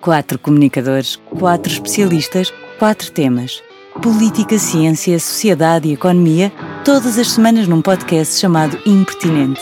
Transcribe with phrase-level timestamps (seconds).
[0.00, 3.62] Quatro comunicadores, quatro especialistas, quatro temas.
[4.02, 6.52] Política, ciência, sociedade e economia,
[6.84, 9.60] todas as semanas num podcast chamado Impertinente.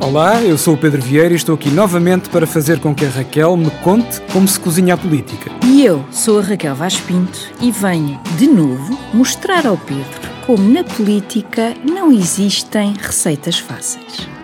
[0.00, 3.10] Olá, eu sou o Pedro Vieira e estou aqui novamente para fazer com que a
[3.10, 5.50] Raquel me conte como se cozinha a política.
[5.64, 10.72] E eu sou a Raquel Vaz Pinto e venho, de novo, mostrar ao Pedro como
[10.72, 14.35] na política não existem receitas fáceis.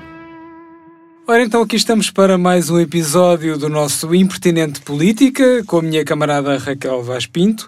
[1.33, 6.05] Ora, então aqui estamos para mais um episódio do nosso Impertinente Política com a minha
[6.05, 7.67] camarada Raquel Vaz Pinto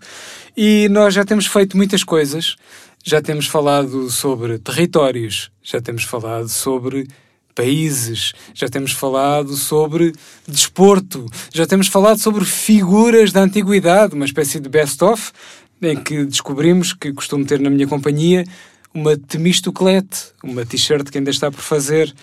[0.55, 2.57] e nós já temos feito muitas coisas.
[3.03, 7.09] Já temos falado sobre territórios, já temos falado sobre
[7.55, 10.13] países, já temos falado sobre
[10.47, 15.33] desporto, já temos falado sobre figuras da antiguidade, uma espécie de best-of
[15.81, 18.45] em que descobrimos que costumo ter na minha companhia
[18.93, 22.15] uma Temistoclete, uma t-shirt que ainda está por fazer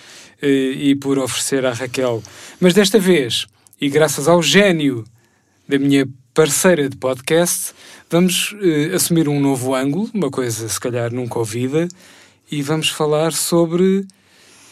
[0.47, 2.23] e por oferecer à Raquel.
[2.59, 3.47] Mas desta vez,
[3.79, 5.03] e graças ao gênio
[5.67, 7.73] da minha parceira de podcast,
[8.09, 11.87] vamos eh, assumir um novo ângulo, uma coisa se calhar nunca ouvida,
[12.51, 14.05] e vamos falar sobre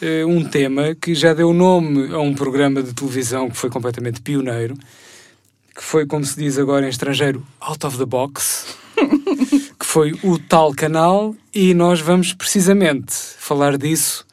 [0.00, 4.20] eh, um tema que já deu nome a um programa de televisão que foi completamente
[4.20, 4.74] pioneiro,
[5.74, 8.66] que foi, como se diz agora em estrangeiro, out of the box,
[9.78, 14.26] que foi o tal canal, e nós vamos precisamente falar disso,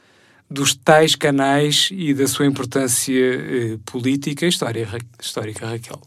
[0.50, 4.88] dos tais canais e da sua importância eh, política e história,
[5.22, 6.00] histórica, Raquel.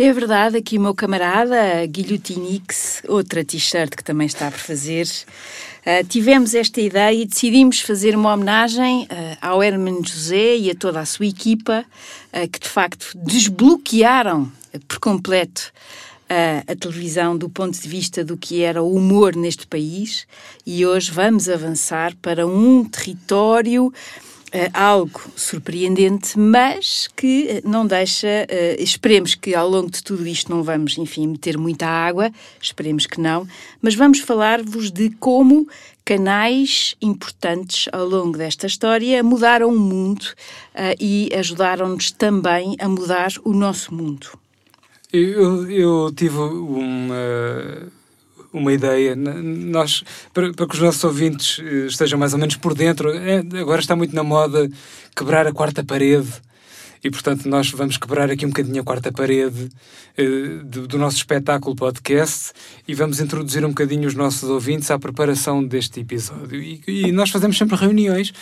[0.00, 6.06] É verdade, aqui o meu camarada, Guilhotinix, outra t-shirt que também está por fazer, uh,
[6.06, 11.00] tivemos esta ideia e decidimos fazer uma homenagem uh, ao Herman José e a toda
[11.00, 11.84] a sua equipa,
[12.32, 14.52] uh, que de facto desbloquearam
[14.86, 15.72] por completo
[16.28, 20.26] a, a, televisão do ponto de vista do que era o humor neste país
[20.66, 23.92] e hoje vamos avançar para um território
[24.48, 28.46] Uh, algo surpreendente, mas que uh, não deixa.
[28.48, 33.04] Uh, esperemos que ao longo de tudo isto não vamos, enfim, meter muita água, esperemos
[33.04, 33.46] que não,
[33.82, 35.68] mas vamos falar-vos de como
[36.02, 40.24] canais importantes ao longo desta história mudaram o mundo
[40.98, 44.30] e ajudaram-nos também a mudar o nosso mundo.
[45.12, 47.16] Eu, eu tive uma,
[48.52, 49.16] uma ideia.
[49.16, 50.04] Nós,
[50.34, 53.80] para, para, que os nossos ouvintes eh, estejam mais ou menos por dentro, é, agora
[53.80, 54.68] está muito na moda
[55.16, 56.28] quebrar a quarta parede.
[57.02, 59.70] E, portanto, nós vamos quebrar aqui um bocadinho a quarta parede
[60.16, 62.52] eh, do, do, nosso espetáculo podcast
[62.86, 66.60] e vamos introduzir um bocadinho os nossos ouvintes à preparação deste episódio.
[66.60, 68.32] E, e nós fazemos sempre reuniões,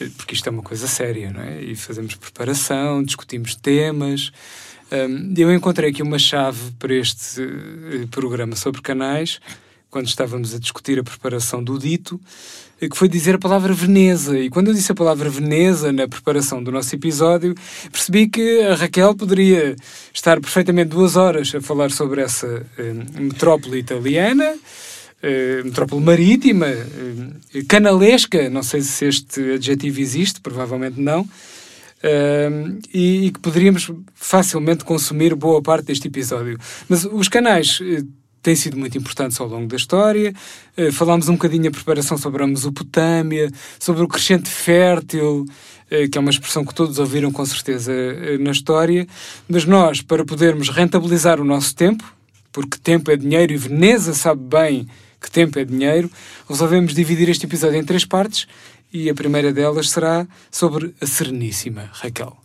[0.00, 1.62] eh, porque isto é uma coisa séria, não é?
[1.62, 4.32] E fazemos preparação, discutimos temas.
[5.36, 9.40] Eu encontrei aqui uma chave para este uh, programa sobre canais,
[9.88, 12.20] quando estávamos a discutir a preparação do dito,
[12.80, 14.36] eh, que foi dizer a palavra Veneza.
[14.36, 17.54] E quando eu disse a palavra Veneza na preparação do nosso episódio,
[17.92, 19.76] percebi que a Raquel poderia
[20.12, 24.56] estar perfeitamente duas horas a falar sobre essa uh, metrópole italiana.
[25.22, 26.66] Uh, metrópole marítima,
[27.68, 31.28] canalesca, não sei se este adjetivo existe, provavelmente não,
[32.02, 36.58] Uh, e, e, que poderíamos facilmente consumir boa parte deste episódio.
[36.88, 38.08] Mas os canais uh,
[38.42, 40.32] têm sido muito importantes ao longo da história.
[40.78, 45.44] Uh, falámos um bocadinho a preparação sobre a Mesopotâmia, sobre o crescente fértil,
[45.90, 47.92] eh, que é uma expressão que todos ouviram com certeza
[48.38, 49.06] na história.
[49.46, 52.04] Mas nós, para podermos rentabilizar o nosso tempo,
[52.50, 54.88] porque tempo é dinheiro e Veneza sabe bem
[55.20, 56.10] que tempo é dinheiro,
[56.48, 58.46] resolvemos dividir este episódio em três partes
[58.92, 62.36] e a primeira delas será sobre a Sereníssima, Raquel.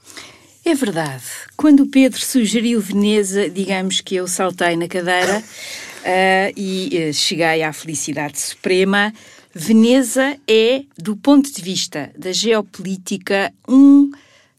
[0.64, 1.24] É verdade.
[1.56, 7.72] Quando Pedro sugeriu Veneza, digamos que eu saltei na cadeira uh, e uh, cheguei à
[7.72, 9.14] felicidade suprema.
[9.54, 14.12] Veneza é, do ponto de vista da geopolítica, um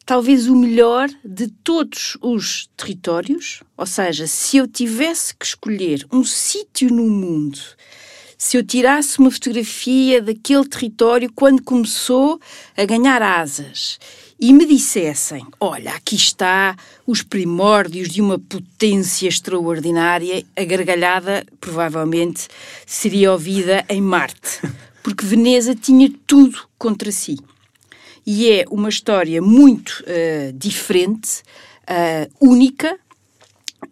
[0.06, 3.62] talvez o melhor de todos os territórios.
[3.76, 7.58] Ou seja, se eu tivesse que escolher um sítio no mundo
[8.38, 12.40] se eu tirasse uma fotografia daquele território quando começou
[12.76, 13.98] a ganhar asas
[14.38, 16.76] e me dissessem: Olha, aqui está
[17.06, 22.48] os primórdios de uma potência extraordinária, a gargalhada provavelmente
[22.84, 24.60] seria ouvida em Marte,
[25.02, 27.36] porque Veneza tinha tudo contra si.
[28.26, 31.42] E é uma história muito uh, diferente,
[31.88, 32.98] uh, única,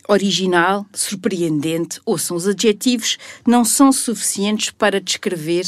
[0.09, 3.17] original, surpreendente, ouçam os adjetivos,
[3.47, 5.65] não são suficientes para descrever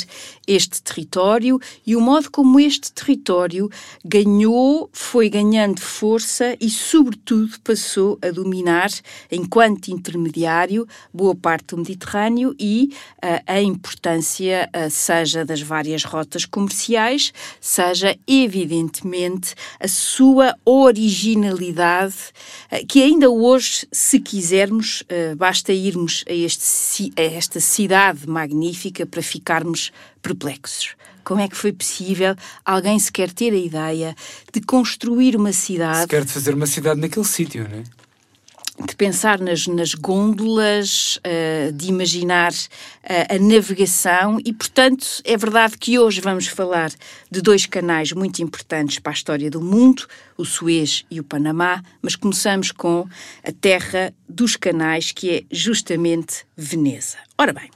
[0.47, 3.69] este território e o modo como este território
[4.05, 8.91] ganhou, foi ganhando força e, sobretudo, passou a dominar,
[9.31, 16.45] enquanto intermediário, boa parte do Mediterrâneo e uh, a importância, uh, seja das várias rotas
[16.45, 22.15] comerciais, seja, evidentemente, a sua originalidade,
[22.71, 25.05] uh, que ainda hoje, se quisermos,
[25.37, 30.97] basta irmos a, este, a esta cidade magnífica para ficarmos perplexos.
[31.25, 32.35] Como é que foi possível
[32.65, 34.15] alguém sequer ter a ideia
[34.53, 36.03] de construir uma cidade?
[36.03, 38.06] Sequer de fazer uma cidade naquele sítio, não é?
[38.85, 45.79] De pensar nas, nas gôndolas, uh, de imaginar uh, a navegação e, portanto, é verdade
[45.79, 46.91] que hoje vamos falar
[47.31, 50.07] de dois canais muito importantes para a história do mundo,
[50.37, 53.09] o Suez e o Panamá, mas começamos com
[53.43, 57.17] a terra dos canais, que é justamente Veneza.
[57.39, 57.71] Ora bem,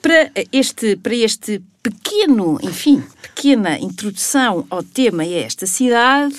[0.00, 6.34] para este, para este pequeno, enfim, pequena introdução ao tema a esta cidade,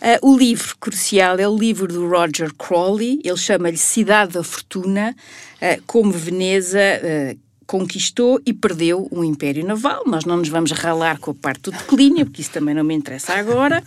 [0.00, 5.14] uh, o livro crucial é o livro do Roger Crawley, ele chama-lhe Cidade da Fortuna,
[5.56, 10.04] uh, como Veneza uh, conquistou e perdeu um império naval.
[10.06, 12.94] Nós não nos vamos ralar com a parte do declínio, porque isso também não me
[12.94, 13.82] interessa agora.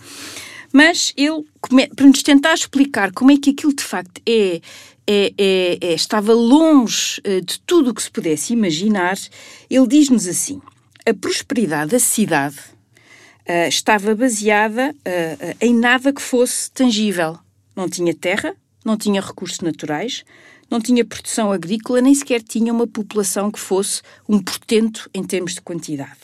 [0.72, 1.44] Mas ele,
[1.96, 4.60] para nos tentar explicar como é que aquilo de facto é
[5.06, 9.18] é, é, é, estava longe de tudo o que se pudesse imaginar,
[9.68, 10.60] ele diz-nos assim:
[11.04, 12.56] a prosperidade da cidade
[13.50, 17.36] uh, estava baseada uh, em nada que fosse tangível.
[17.74, 18.54] Não tinha terra,
[18.84, 20.24] não tinha recursos naturais,
[20.70, 25.54] não tinha produção agrícola, nem sequer tinha uma população que fosse um portento em termos
[25.54, 26.20] de quantidade.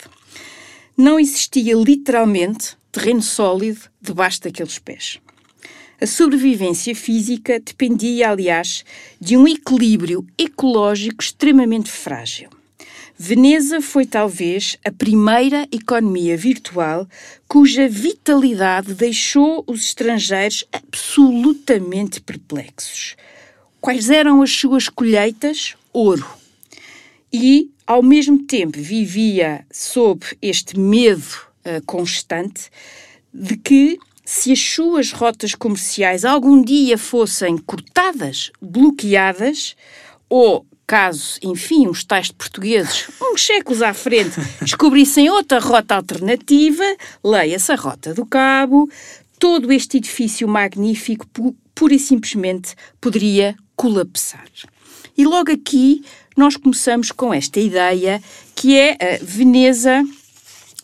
[0.96, 5.18] Não existia literalmente terreno sólido debaixo daqueles pés.
[6.00, 8.84] A sobrevivência física dependia, aliás,
[9.20, 12.50] de um equilíbrio ecológico extremamente frágil.
[13.18, 17.08] Veneza foi talvez a primeira economia virtual
[17.48, 23.16] cuja vitalidade deixou os estrangeiros absolutamente perplexos.
[23.80, 25.76] Quais eram as suas colheitas?
[25.94, 26.26] Ouro.
[27.32, 31.24] E, ao mesmo tempo, vivia sob este medo
[31.64, 32.68] uh, constante
[33.32, 39.74] de que se as suas rotas comerciais algum dia fossem cortadas, bloqueadas,
[40.28, 46.84] ou caso, enfim, os tais portugueses, uns séculos à frente, descobrissem outra rota alternativa,
[47.24, 48.88] leia-se a Rota do Cabo,
[49.38, 51.26] todo este edifício magnífico,
[51.74, 54.46] pura e simplesmente, poderia colapsar.
[55.16, 56.04] E logo aqui
[56.36, 58.22] nós começamos com esta ideia
[58.54, 60.04] que é a Veneza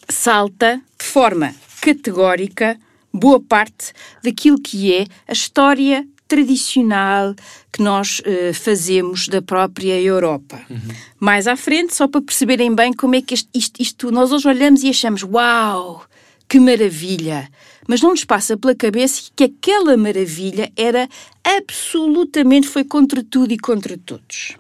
[0.08, 2.78] salta de forma categórica
[3.12, 7.34] boa parte daquilo que é a história tradicional
[7.70, 10.62] que nós uh, fazemos da própria Europa.
[10.70, 10.78] Uhum.
[11.20, 14.48] Mais à frente, só para perceberem bem como é que isto, isto, isto, nós hoje
[14.48, 16.06] olhamos e achamos, uau,
[16.48, 17.50] que maravilha!
[17.86, 21.06] Mas não nos passa pela cabeça que aquela maravilha era
[21.44, 24.56] absolutamente, foi contra tudo e contra todos.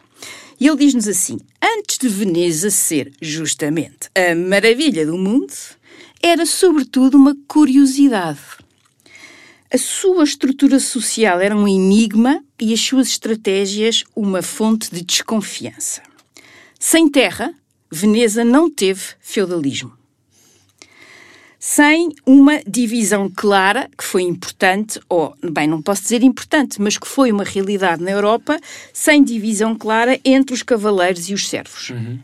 [0.60, 5.54] E ele diz-nos assim: antes de Veneza ser justamente a maravilha do mundo,
[6.22, 8.61] era sobretudo uma curiosidade.
[9.72, 16.02] A sua estrutura social era um enigma e as suas estratégias uma fonte de desconfiança.
[16.78, 17.54] Sem terra,
[17.90, 19.92] Veneza não teve feudalismo.
[21.58, 27.06] Sem uma divisão clara, que foi importante, ou, bem, não posso dizer importante, mas que
[27.06, 28.58] foi uma realidade na Europa,
[28.92, 31.90] sem divisão clara entre os cavaleiros e os servos.
[31.90, 32.18] Uhum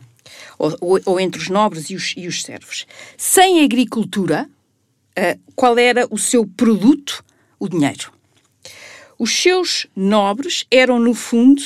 [0.59, 2.85] ou, ou, ou entre os nobres e os, e os servos.
[3.17, 4.47] Sem agricultura,
[5.17, 7.23] uh, qual era o seu produto?
[7.59, 8.11] O dinheiro.
[9.17, 11.61] Os seus nobres eram, no fundo,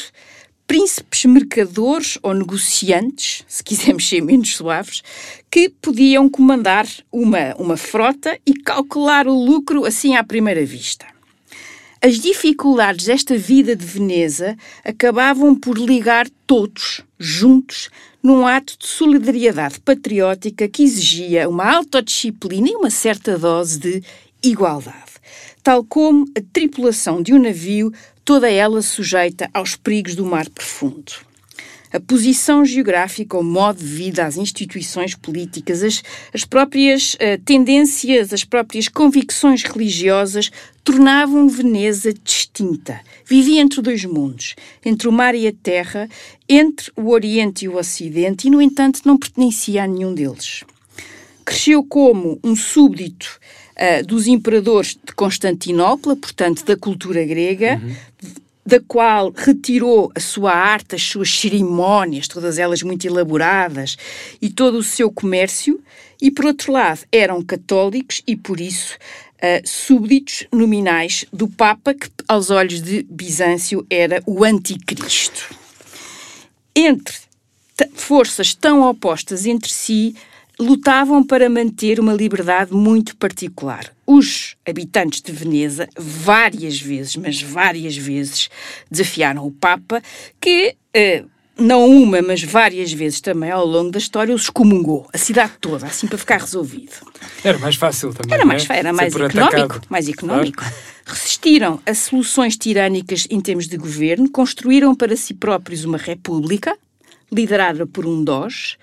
[0.65, 5.03] príncipes mercadores ou negociantes, se quisermos ser menos suaves,
[5.51, 11.05] que podiam comandar uma, uma frota e calcular o lucro assim à primeira vista.
[12.01, 17.89] As dificuldades desta vida de Veneza acabavam por ligar todos, juntos,
[18.21, 24.03] num ato de solidariedade patriótica que exigia uma autodisciplina e uma certa dose de
[24.43, 25.12] igualdade,
[25.63, 27.91] tal como a tripulação de um navio,
[28.25, 31.13] toda ela sujeita aos perigos do mar profundo.
[31.93, 36.01] A posição geográfica, o modo de vida, as instituições políticas, as,
[36.33, 40.51] as próprias uh, tendências, as próprias convicções religiosas
[40.83, 42.99] tornavam Veneza distinta.
[43.23, 46.09] Vivia entre dois mundos, entre o mar e a terra,
[46.49, 50.63] entre o Oriente e o Ocidente, e, no entanto, não pertencia a nenhum deles.
[51.45, 53.39] Cresceu como um súbdito
[53.73, 57.95] uh, dos imperadores de Constantinopla, portanto, da cultura grega, uhum.
[58.65, 63.97] da qual retirou a sua arte, as suas cerimónias, todas elas muito elaboradas,
[64.41, 65.81] e todo o seu comércio,
[66.21, 68.95] e por outro lado eram católicos e por isso
[69.37, 75.53] uh, súbditos nominais do Papa, que aos olhos de Bizâncio era o anticristo.
[76.75, 77.15] Entre
[77.93, 80.15] forças tão opostas entre si,
[80.59, 83.91] lutavam para manter uma liberdade muito particular.
[84.05, 88.49] Os habitantes de Veneza, várias vezes, mas várias vezes,
[88.89, 90.01] desafiaram o Papa,
[90.39, 91.23] que, eh,
[91.57, 95.85] não uma, mas várias vezes também ao longo da história, os excomungou, a cidade toda,
[95.85, 96.93] assim para ficar resolvido.
[97.43, 98.33] Era mais fácil também.
[98.33, 98.77] Era mais, é?
[98.77, 99.81] era mais económico.
[99.89, 100.57] Mais económico.
[100.57, 100.75] Claro.
[101.05, 106.75] Resistiram a soluções tirânicas em termos de governo, construíram para si próprios uma república,
[107.31, 108.77] liderada por um Doge,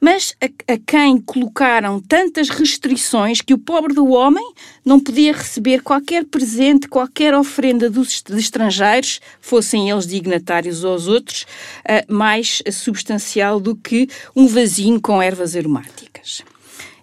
[0.00, 4.44] mas a, a, quem colocaram tantas restrições que o pobre do homem
[4.84, 11.08] não podia receber qualquer presente, qualquer ofrenda dos, de estrangeiros, fossem eles dignatários ou os
[11.08, 16.42] outros, uh, mais substancial do que um vasinho com ervas aromáticas.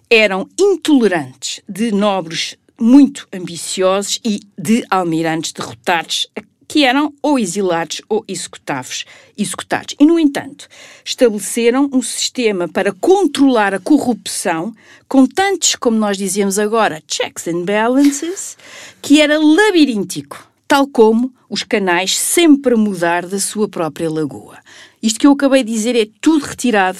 [0.08, 6.28] Eram intolerantes de nobres muito ambiciosos e de almirantes derrotados
[6.74, 9.04] que eram ou exilados ou executados.
[9.38, 9.94] executados.
[9.96, 10.66] E, no entanto,
[11.04, 14.74] estabeleceram um sistema para controlar a corrupção
[15.06, 18.58] com tantos, como nós dizemos agora, checks and balances,
[19.00, 24.58] que era labiríntico, tal como os canais sempre a mudar da sua própria lagoa.
[25.00, 26.98] Isto que eu acabei de dizer é tudo retirado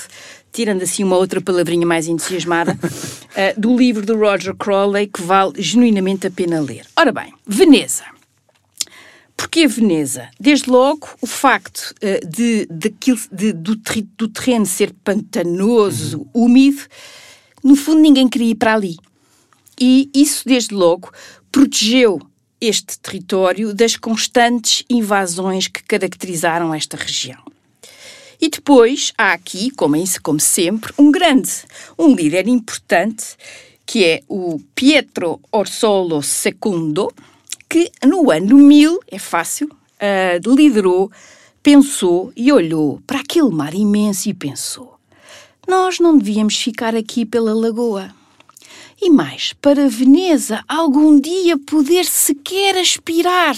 [0.53, 5.61] tirando assim uma outra palavrinha mais entusiasmada, uh, do livro do Roger Crowley, que vale
[5.61, 6.87] genuinamente a pena ler.
[6.97, 8.14] Ora bem, Veneza.
[9.37, 10.29] Porquê Veneza?
[10.39, 13.77] Desde logo, o facto uh, de, daquilo, de, do,
[14.17, 16.45] do, terreno ser pantanoso, uhum.
[16.45, 16.83] úmido,
[17.63, 18.97] no fundo ninguém queria ir para ali.
[19.81, 21.11] E isso, desde logo,
[21.51, 22.21] protegeu
[22.61, 27.43] este território das constantes invasões que caracterizaram esta região.
[28.41, 31.51] E depois há aqui, como, como sempre, um grande,
[31.99, 33.37] um líder importante,
[33.87, 37.09] que é o Pietro Orsolo II,
[37.75, 41.11] que no ano 1000, é fácil, uh, liderou,
[41.61, 44.95] pensou e olhou para aquele mar imenso e pensou:
[45.67, 48.15] nós não devíamos ficar aqui pela lagoa.
[49.03, 53.57] E mais, para Veneza algum dia poder sequer aspirar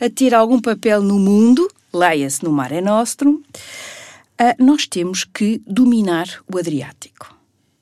[0.00, 6.28] a ter algum papel no mundo, leia-se no Mare Nostrum, uh, nós temos que dominar
[6.46, 7.36] o Adriático.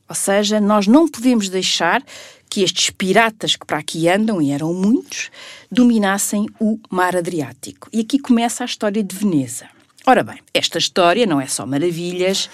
[0.09, 2.03] Ou seja, nós não podemos deixar
[2.49, 5.31] que estes piratas que para aqui andam, e eram muitos,
[5.71, 7.89] dominassem o mar Adriático.
[7.93, 9.67] E aqui começa a história de Veneza.
[10.07, 12.49] Ora bem, esta história não é só maravilhas.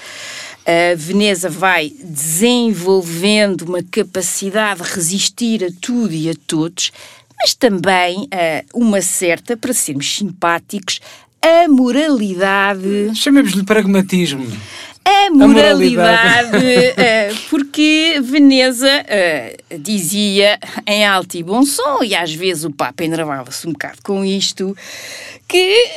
[0.65, 6.91] A Veneza vai desenvolvendo uma capacidade de resistir a tudo e a todos,
[7.39, 8.29] mas também uh,
[8.73, 11.01] uma certa, para sermos simpáticos,
[11.43, 13.15] a moralidade.
[13.15, 14.47] Chamemos-lhe pragmatismo
[15.05, 17.35] a moralidade, a moralidade.
[17.35, 23.05] uh, porque Veneza uh, dizia em alto e bom som, e às vezes o Papa
[23.05, 24.77] enervava-se um bocado com isto,
[25.49, 25.91] que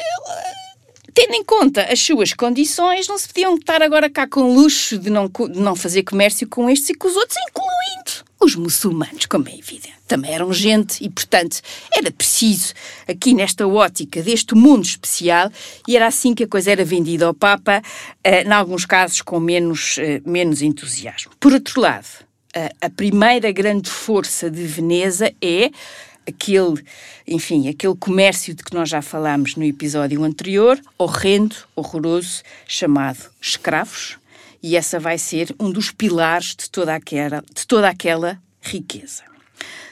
[1.13, 5.09] tendo em conta as suas condições, não se podiam estar agora cá com luxo de
[5.09, 9.47] não, de não fazer comércio com estes e com os outros, incluindo os muçulmanos, como
[9.49, 9.95] é evidente.
[10.07, 11.61] Também eram gente e, portanto,
[11.91, 12.73] era preciso,
[13.07, 15.51] aqui nesta ótica deste mundo especial,
[15.87, 17.81] e era assim que a coisa era vendida ao Papa,
[18.23, 21.31] eh, em alguns casos com menos, eh, menos entusiasmo.
[21.39, 22.07] Por outro lado,
[22.79, 25.69] a primeira grande força de Veneza é
[26.27, 26.83] aquele,
[27.27, 34.17] enfim, aquele comércio de que nós já falámos no episódio anterior, horrendo, horroroso, chamado escravos,
[34.61, 39.23] e essa vai ser um dos pilares de toda aquela, de toda aquela riqueza.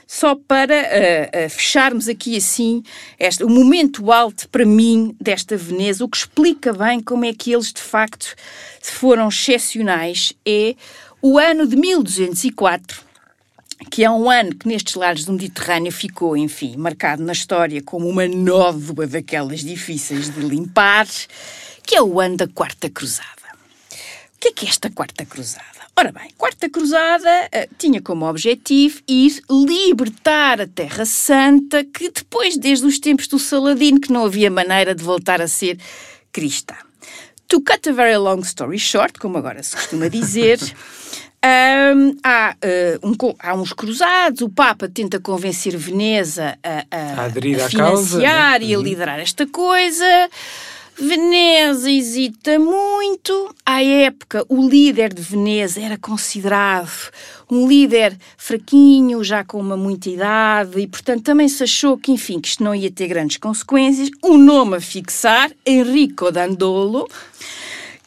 [0.05, 2.84] Só para uh, uh, fecharmos aqui assim
[3.20, 7.51] este, o momento alto para mim desta Veneza, o que explica bem como é que
[7.51, 8.36] eles de facto
[8.82, 10.75] foram excepcionais é
[11.22, 13.13] o ano de 1204
[13.89, 18.08] que é um ano que nestes lares do Mediterrâneo ficou, enfim, marcado na história como
[18.08, 21.08] uma nódoa daquelas difíceis de limpar,
[21.86, 23.42] que é o ano da Quarta Cruzada.
[24.43, 25.63] O que é que é esta Quarta Cruzada?
[25.95, 32.57] Ora bem, Quarta Cruzada uh, tinha como objetivo ir libertar a Terra Santa, que depois,
[32.57, 35.79] desde os tempos do Saladino, que não havia maneira de voltar a ser
[36.33, 36.75] cristã.
[37.47, 40.59] To cut a very long story short, como agora se costuma dizer,
[41.45, 42.55] Um, há,
[43.03, 47.71] uh, um, há uns cruzados, o Papa tenta convencer Veneza a, a, a, a financiar
[47.71, 48.59] causa, né?
[48.62, 48.83] e a uhum.
[48.83, 50.05] liderar esta coisa.
[50.95, 53.55] Veneza hesita muito.
[53.65, 56.91] À época, o líder de Veneza era considerado
[57.50, 62.39] um líder fraquinho, já com uma muita idade, e portanto também se achou que, enfim,
[62.39, 64.09] que isto não ia ter grandes consequências.
[64.21, 67.07] O nome a fixar, Enrico Dandolo,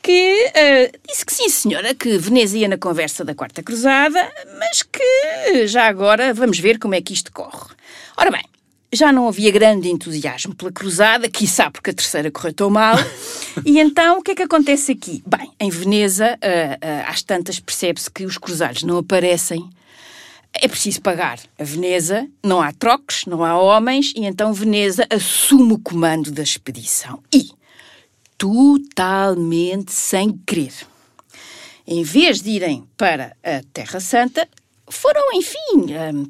[0.00, 4.82] que uh, disse que sim, senhora, que Veneza ia na conversa da Quarta Cruzada, mas
[4.84, 7.74] que já agora vamos ver como é que isto corre.
[8.16, 8.44] Ora bem,
[8.96, 12.96] já não havia grande entusiasmo pela cruzada, quiçá porque a terceira correu tão mal.
[13.64, 15.22] e então, o que é que acontece aqui?
[15.26, 19.68] Bem, em Veneza, uh, uh, às tantas percebe-se que os cruzados não aparecem.
[20.52, 21.38] É preciso pagar.
[21.58, 26.42] A Veneza não há troques, não há homens, e então Veneza assume o comando da
[26.42, 27.22] expedição.
[27.32, 27.50] E
[28.38, 30.72] totalmente sem querer.
[31.86, 34.48] Em vez de irem para a Terra Santa,
[34.88, 36.26] foram, enfim, um,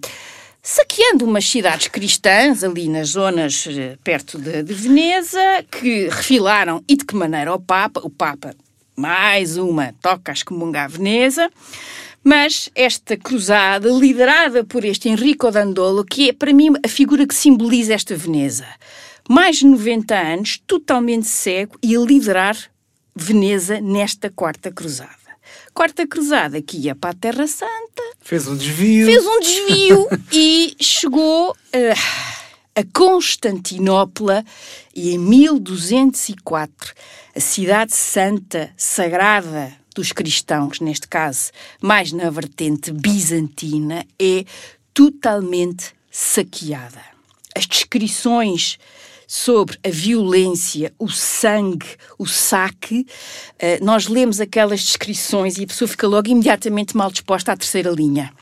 [0.68, 6.96] saqueando umas cidades cristãs ali nas zonas uh, perto de, de, Veneza, que refilaram e
[6.96, 8.52] de que maneira o Papa, o Papa,
[8.96, 11.49] mais uma, toca a Veneza.
[12.25, 17.35] Mas esta cruzada, liderada por este Enrico Dandolo, que é para mim a figura que
[17.35, 18.66] simboliza esta Veneza,
[19.28, 22.56] mais de 90 anos, totalmente cego e a liderar
[23.14, 25.14] Veneza nesta quarta cruzada.
[25.73, 27.85] Quarta cruzada que ia para a Terra Santa.
[28.26, 29.06] Fez um desvio.
[29.06, 31.54] Fez um desvio e chegou uh,
[32.75, 34.45] a Constantinopla
[34.92, 36.92] e em 1204
[37.37, 44.45] a cidade santa, sagrada dos cristãos, neste caso, mais na vertente bizantina, é
[44.92, 47.04] totalmente saqueada.
[47.54, 48.76] As descrições
[49.26, 53.06] sobre a violência, o sangue, o saque,
[53.54, 57.90] uh, nós lemos aquelas descrições e a pessoa fica logo imediatamente mal disposta à terceira
[57.90, 58.33] linha.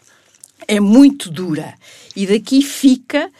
[0.69, 1.75] É muito dura.
[2.14, 3.31] E daqui fica,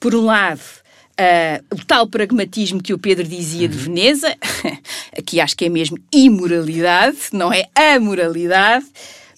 [0.00, 3.72] por um lado, uh, o tal pragmatismo que o Pedro dizia uhum.
[3.72, 4.36] de Veneza,
[5.16, 8.86] aqui acho que é mesmo imoralidade, não é a moralidade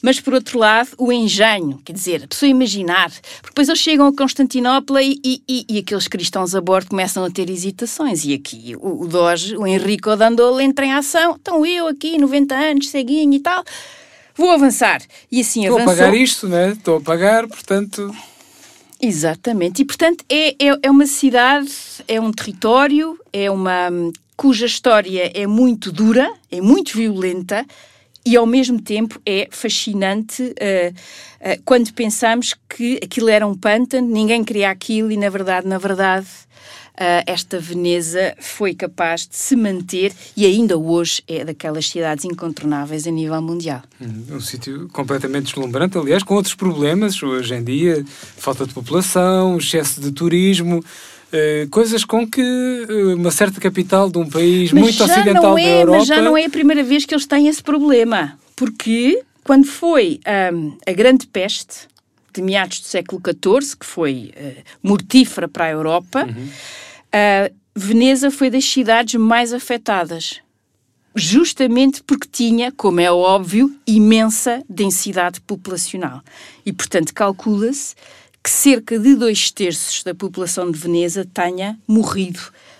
[0.07, 4.07] mas por outro lado, o engenho, quer dizer, a pessoa imaginar, porque depois eles chegam
[4.07, 8.25] a Constantinopla e, e, e aqueles cristãos a bordo começam a ter hesitações.
[8.25, 11.37] E aqui o, o Doge, o Enrico Dandolo, entra em ação.
[11.41, 13.65] Então eu aqui, 90 anos, ceguinho e tal,
[14.37, 15.03] vou avançar.
[15.29, 15.95] E assim Estou avançou.
[15.95, 16.71] Estou a pagar isto, né?
[16.71, 18.15] Estou a pagar, portanto.
[19.03, 19.83] Exatamente.
[19.83, 21.69] E portanto é, é, é uma cidade,
[22.07, 23.91] é um território, é uma
[24.37, 27.67] cuja história é muito dura, é muito violenta
[28.26, 34.09] e ao mesmo tempo é fascinante uh, uh, quando pensamos que aquilo era um pântano,
[34.09, 39.54] ninguém queria aquilo e na verdade, na verdade, uh, esta Veneza foi capaz de se
[39.54, 43.82] manter e ainda hoje é daquelas cidades incontornáveis a nível mundial.
[44.00, 48.04] Hum, um sítio completamente deslumbrante, aliás, com outros problemas hoje em dia,
[48.36, 50.84] falta de população, excesso de turismo.
[51.37, 55.63] Uh, coisas com que uh, uma certa capital de um país mas muito ocidental é,
[55.63, 55.99] da Europa.
[55.99, 58.39] Mas já não é a primeira vez que eles têm esse problema.
[58.55, 60.21] Porque quando foi
[60.53, 61.89] um, a Grande Peste,
[62.33, 66.49] de meados do século XIV, que foi uh, mortífera para a Europa, uhum.
[67.79, 70.41] Veneza foi das cidades mais afetadas.
[71.15, 76.23] Justamente porque tinha, como é óbvio, imensa densidade populacional.
[76.65, 77.95] E, portanto, calcula-se
[78.47, 82.39] que cerca de dois terços da população de Veneza tenha morrido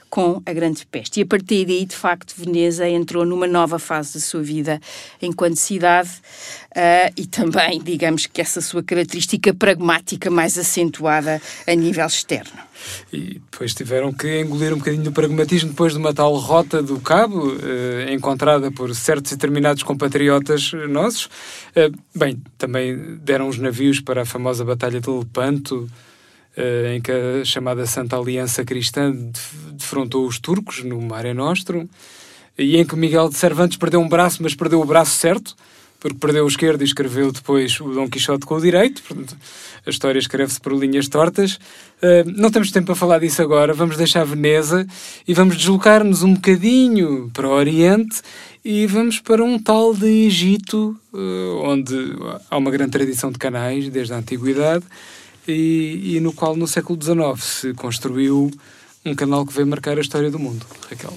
[0.09, 1.21] com a Grande Peste.
[1.21, 4.81] E a partir daí, de facto, Veneza entrou numa nova fase da sua vida
[5.21, 6.11] enquanto cidade
[6.71, 12.66] uh, e também, digamos que essa sua característica pragmática mais acentuada a nível externo.
[13.12, 17.01] E depois tiveram que engolir um bocadinho do pragmatismo depois de uma tal rota do
[17.01, 21.27] Cabo, uh, encontrada por certos e determinados compatriotas nossos.
[21.75, 25.88] Uh, bem, também deram os navios para a famosa Batalha de Lepanto,
[26.95, 29.14] em que a chamada Santa Aliança Cristã
[29.73, 31.87] defrontou os turcos no Mare Nostrum,
[32.59, 35.55] e em que Miguel de Cervantes perdeu um braço, mas perdeu o braço certo,
[36.01, 39.03] porque perdeu o esquerdo e escreveu depois o Dom Quixote com o direito.
[39.03, 39.37] Portanto,
[39.85, 41.55] a história escreve-se por linhas tortas.
[41.55, 43.73] Uh, não temos tempo para falar disso agora.
[43.73, 44.87] Vamos deixar Veneza
[45.27, 48.21] e vamos deslocar-nos um bocadinho para o Oriente
[48.64, 51.95] e vamos para um tal de Egito, uh, onde
[52.51, 54.85] há uma grande tradição de canais desde a antiguidade
[55.48, 58.50] e, e no qual no século XIX se construiu
[59.04, 60.66] um canal que veio marcar a história do mundo.
[60.90, 61.12] Raquel.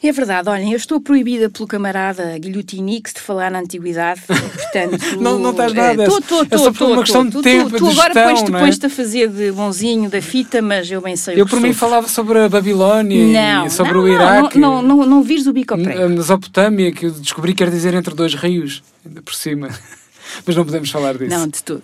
[0.00, 5.20] É verdade, olhem, eu estou proibida pelo camarada Guilhotinix de falar na antiguidade, portanto...
[5.20, 8.14] não, não estás nada, estou, estou, é só por uma questão de tempo, tu, agora
[8.14, 8.58] pões-te é?
[8.60, 12.06] pões a fazer de bonzinho da fita, mas eu bem sei Eu por mim falava
[12.06, 14.58] sobre a Babilónia não, e sobre não, o Iraque.
[14.58, 17.70] Não, não, não, não vires o bico ao A Mesopotâmia, que eu descobri que quer
[17.70, 19.68] dizer entre dois rios, ainda por cima.
[20.46, 21.36] Mas não podemos falar disso.
[21.36, 21.82] Não, de tudo.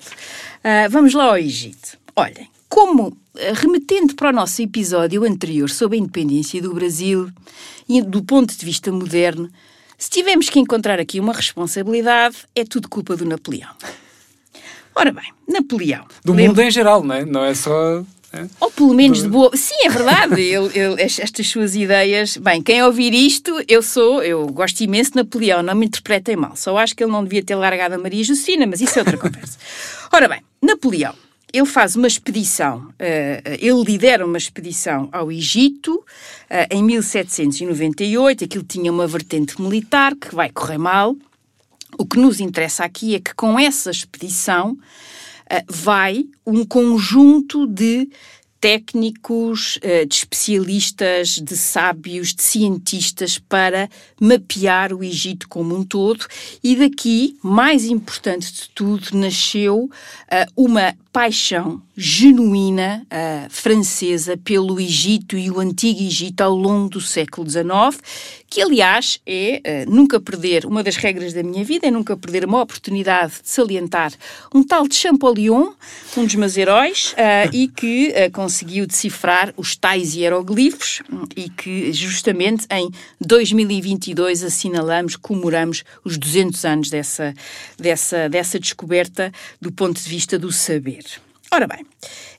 [0.64, 1.98] Uh, vamos lá ao Egito.
[2.16, 3.14] Olhem, como
[3.54, 7.30] remetendo para o nosso episódio anterior sobre a independência do Brasil
[7.88, 9.50] e do ponto de vista moderno,
[9.98, 13.70] se tivermos que encontrar aqui uma responsabilidade, é tudo culpa do Napoleão.
[14.94, 16.06] Ora bem, Napoleão.
[16.24, 17.24] Do mundo em geral, não é?
[17.24, 18.04] Não é só.
[18.32, 18.46] É?
[18.58, 19.50] Ou pelo menos de boa.
[19.56, 20.40] Sim, é verdade.
[20.40, 22.36] ele, ele, estas suas ideias.
[22.36, 24.22] Bem, quem ouvir isto, eu sou.
[24.22, 26.56] Eu gosto imenso de Napoleão, não me interpretem mal.
[26.56, 29.16] Só acho que ele não devia ter largado a Maria Justina, mas isso é outra
[29.18, 29.56] conversa.
[30.14, 31.12] Ora bem, Napoleão.
[31.52, 32.94] Ele faz uma expedição, uh,
[33.58, 36.04] ele lidera uma expedição ao Egito uh,
[36.70, 38.44] em 1798.
[38.44, 41.16] Aquilo tinha uma vertente militar que vai correr mal.
[41.98, 48.08] O que nos interessa aqui é que com essa expedição uh, vai um conjunto de
[48.64, 56.24] técnicos, uh, de especialistas, de sábios, de cientistas para mapear o Egito como um todo.
[56.62, 59.90] E daqui, mais importante de tudo, nasceu uh,
[60.56, 67.48] uma paixão genuína uh, francesa pelo Egito e o Antigo Egito ao longo do século
[67.48, 67.68] XIX,
[68.54, 72.44] que aliás é uh, nunca perder, uma das regras da minha vida é nunca perder
[72.44, 74.12] uma oportunidade de salientar
[74.54, 75.72] um tal de Champollion,
[76.16, 81.02] um dos meus heróis, uh, e que conseguiu decifrar os tais hieroglifos
[81.34, 82.88] e que justamente em
[83.20, 87.34] 2022 assinalamos, comemoramos os 200 anos dessa,
[87.76, 91.02] dessa, dessa descoberta do ponto de vista do saber.
[91.54, 91.86] Ora bem,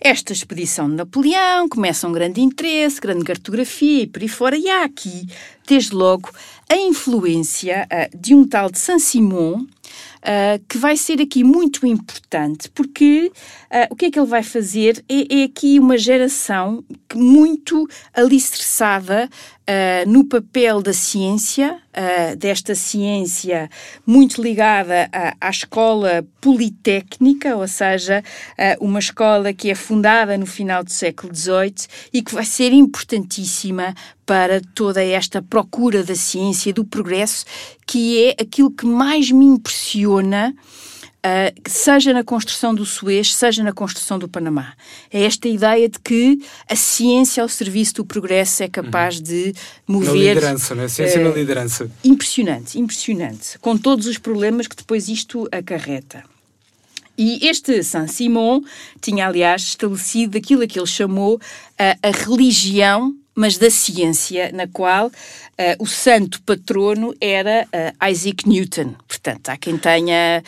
[0.01, 4.69] esta expedição de Napoleão começa um grande interesse, grande cartografia e por aí fora, e
[4.69, 5.25] há aqui,
[5.65, 6.30] desde logo,
[6.69, 12.69] a influência uh, de um tal de Saint-Simon, uh, que vai ser aqui muito importante,
[12.71, 13.32] porque
[13.75, 15.03] uh, o que é que ele vai fazer?
[15.09, 16.83] É, é aqui uma geração
[17.13, 23.69] muito alicerçada uh, no papel da ciência, uh, desta ciência
[24.05, 28.23] muito ligada à, à escola politécnica, ou seja,
[28.79, 33.95] uma escola que é fundada no final do século XVIII e que vai ser importantíssima
[34.25, 37.45] para toda esta procura da ciência, do progresso,
[37.85, 40.53] que é aquilo que mais me impressiona
[41.25, 44.73] Uh, seja na construção do Suez, seja na construção do Panamá.
[45.11, 49.23] É esta ideia de que a ciência ao serviço do progresso é capaz uhum.
[49.23, 49.55] de
[49.88, 50.13] mover.
[50.13, 50.88] Na liderança, né?
[50.88, 51.89] Ciência uh, na liderança.
[52.03, 53.57] Impressionante, impressionante.
[53.57, 56.23] Com todos os problemas que depois isto acarreta.
[57.17, 58.61] E este Saint-Simon
[59.01, 61.39] tinha, aliás, estabelecido aquilo a que ele chamou
[61.79, 65.11] a religião mas da ciência, na qual uh,
[65.77, 68.95] o santo patrono era uh, Isaac Newton.
[69.05, 70.41] Portanto, há quem tenha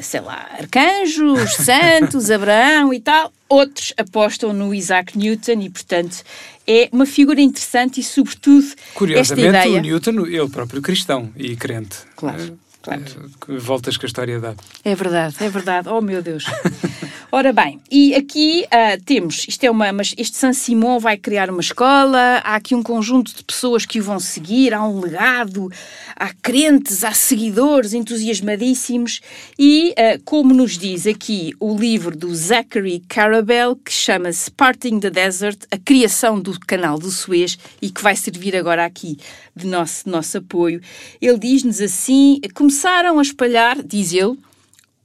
[0.00, 3.32] sei lá, arcanjos, santos, Abraão e tal.
[3.48, 6.22] Outros apostam no Isaac Newton e, portanto,
[6.66, 9.78] é uma figura interessante e, sobretudo, Curiosamente, esta ideia...
[9.78, 11.98] o Newton, ele próprio cristão e crente.
[12.16, 12.58] Claro.
[12.86, 13.02] Claro.
[13.48, 14.54] É, voltas que a história dá.
[14.84, 15.88] É verdade, é verdade.
[15.88, 16.44] Oh, meu Deus.
[17.32, 21.50] Ora bem, e aqui uh, temos, isto é uma, mas este San Simon vai criar
[21.50, 25.68] uma escola, há aqui um conjunto de pessoas que o vão seguir, há um legado,
[26.14, 29.20] há crentes, há seguidores entusiasmadíssimos
[29.58, 35.10] e, uh, como nos diz aqui o livro do Zachary Carabel, que chama-se Parting the
[35.10, 39.18] Desert, a criação do canal do Suez e que vai servir agora aqui
[39.56, 40.82] de nosso, nosso apoio,
[41.20, 42.38] ele diz-nos assim,
[42.76, 44.36] começaram a espalhar, diz ele,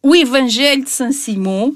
[0.03, 1.73] o Evangelho de San Simon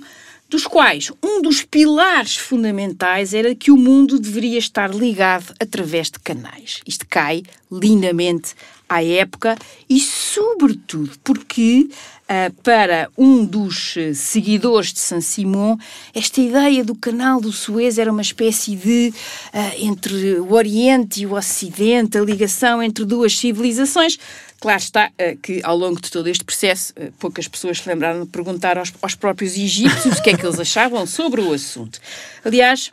[0.50, 6.20] dos quais um dos pilares fundamentais era que o mundo deveria estar ligado através de
[6.20, 6.82] canais.
[6.86, 8.54] Isto cai lindamente
[8.88, 9.58] à época
[9.90, 15.78] e, sobretudo, porque uh, para um dos uh, seguidores de Saint-Simon,
[16.14, 19.14] esta ideia do canal do Suez era uma espécie de
[19.54, 24.20] uh, entre o Oriente e o Ocidente, a ligação entre duas civilizações.
[24.60, 28.24] Claro está uh, que ao longo de todo este processo uh, poucas pessoas se lembraram
[28.24, 32.00] de perguntar aos, aos próprios egípcios o que é que eles achavam sobre o assunto.
[32.44, 32.90] Aliás,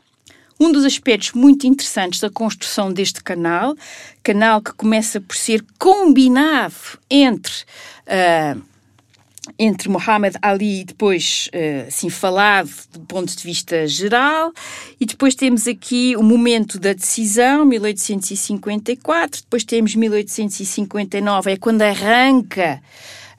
[0.59, 3.75] um dos aspectos muito interessantes da construção deste canal,
[4.23, 6.75] canal que começa por ser combinado
[7.11, 7.53] entre
[8.07, 8.63] uh,
[9.63, 11.49] entre Muhammad Ali e depois,
[11.87, 14.53] assim, falado do ponto de vista geral,
[15.01, 22.83] e depois temos aqui o momento da decisão, 1854, depois temos 1859, é quando arranca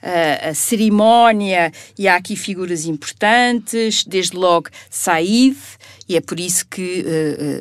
[0.02, 5.56] uh, a cerimónia, e há aqui figuras importantes, desde logo Said,
[6.08, 7.04] e é por isso que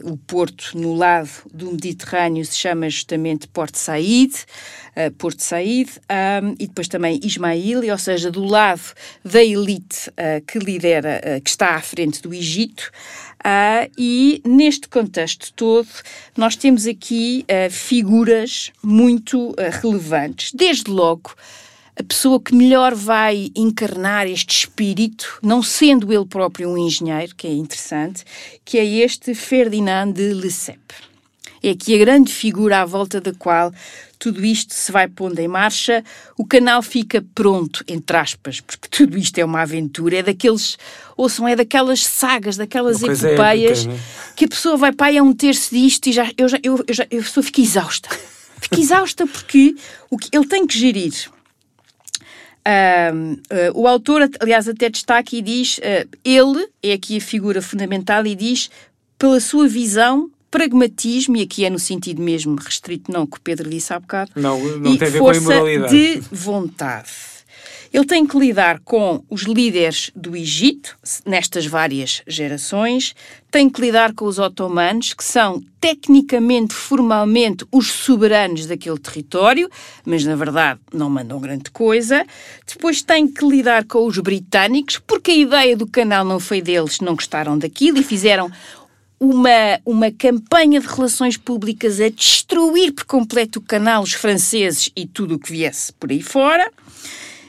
[0.03, 5.89] uh, o porto no lado do Mediterrâneo se chama justamente Porto Said, uh, Porto Said,
[6.43, 8.81] um, e depois também Ismail, ou seja, do lado
[9.23, 10.11] da elite
[10.47, 12.91] que lidera, que está à frente do Egito.
[13.97, 15.87] e neste contexto todo,
[16.35, 20.51] nós temos aqui figuras muito relevantes.
[20.53, 21.33] Desde logo,
[21.95, 27.47] a pessoa que melhor vai encarnar este espírito, não sendo ele próprio um engenheiro, que
[27.47, 28.23] é interessante,
[28.65, 31.13] que é este Ferdinand de Lesseps.
[31.61, 33.71] É aqui a grande figura à volta da qual
[34.19, 36.03] tudo isto se vai pondo em marcha,
[36.37, 40.77] o canal fica pronto, entre aspas, porque tudo isto é uma aventura, é daqueles,
[41.15, 44.33] ouçam, é daquelas sagas, daquelas epopeias, épica, é?
[44.35, 46.83] que a pessoa vai para aí a um terço disto e já, eu já, eu,
[46.87, 48.09] eu já, eu só fico exausta.
[48.61, 49.75] Fico exausta porque
[50.09, 51.13] o que ele tem que gerir
[52.65, 57.61] Uh, uh, o autor, aliás, até destaca e diz: uh, ele é aqui a figura
[57.61, 58.69] fundamental e diz,
[59.19, 63.69] pela sua visão, pragmatismo, e aqui é no sentido mesmo restrito, não que o Pedro
[63.69, 67.09] disse há bocado, não, não e tem a ver força de vontade.
[67.93, 73.13] Ele tem que lidar com os líderes do Egito, nestas várias gerações,
[73.51, 79.69] tem que lidar com os otomanos, que são tecnicamente, formalmente, os soberanos daquele território,
[80.03, 82.25] mas na verdade não mandam grande coisa.
[82.65, 86.99] Depois tem que lidar com os britânicos, porque a ideia do canal não foi deles,
[86.99, 88.51] não gostaram daquilo e fizeram
[89.19, 95.05] uma, uma campanha de relações públicas a destruir por completo o canal, os franceses e
[95.05, 96.71] tudo o que viesse por aí fora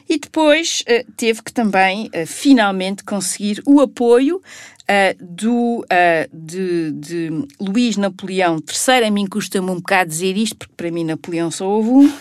[0.08, 4.40] e depois uh, teve que também uh, finalmente conseguir o apoio
[4.84, 10.56] Uh, do, uh, de, de, Luís Napoleão III, a mim custa-me um bocado dizer isto,
[10.56, 12.12] porque para mim Napoleão só houve um, uh,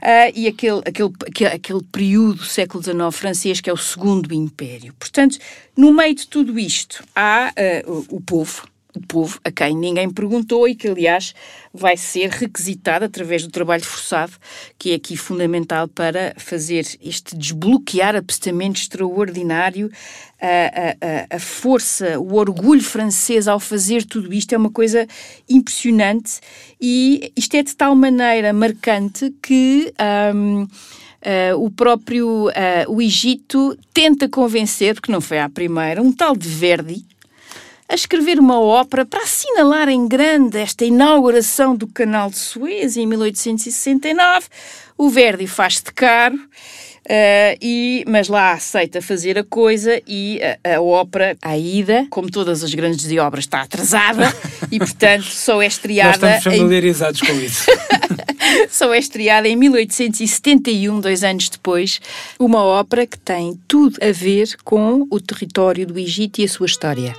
[0.34, 4.94] e aquele, aquele, aquele, aquele período, século XIX francês, que é o Segundo Império.
[4.98, 5.36] Portanto,
[5.76, 7.52] no meio de tudo isto, há
[8.08, 8.66] o povo,
[8.96, 11.34] o povo a quem ninguém perguntou e que, aliás,
[11.72, 14.32] vai ser requisitado através do trabalho forçado,
[14.78, 19.90] que é aqui fundamental para fazer este desbloquear absolutamente extraordinário.
[20.40, 25.06] A, a, a força, o orgulho francês ao fazer tudo isto é uma coisa
[25.48, 26.40] impressionante
[26.80, 29.92] e isto é de tal maneira marcante que.
[30.34, 30.66] Um,
[31.26, 32.52] Uh, o próprio uh,
[32.86, 37.04] o Egito tenta convencer, porque não foi à primeira, um tal de Verdi,
[37.88, 43.06] a escrever uma ópera para assinalar em grande esta inauguração do Canal de Suez em
[43.06, 44.46] 1869.
[44.98, 46.38] O Verdi faz-se de caro.
[47.06, 52.28] Uh, e, mas lá aceita fazer a coisa e a, a ópera, a ida, como
[52.28, 54.34] todas as grandes de obras, está atrasada
[54.72, 56.18] e, portanto, só é estreada.
[56.26, 57.26] Nós estamos familiarizados em...
[57.26, 57.70] com isso.
[58.68, 62.00] só é estreada em 1871, dois anos depois,
[62.40, 66.66] uma ópera que tem tudo a ver com o território do Egito e a sua
[66.66, 67.14] história.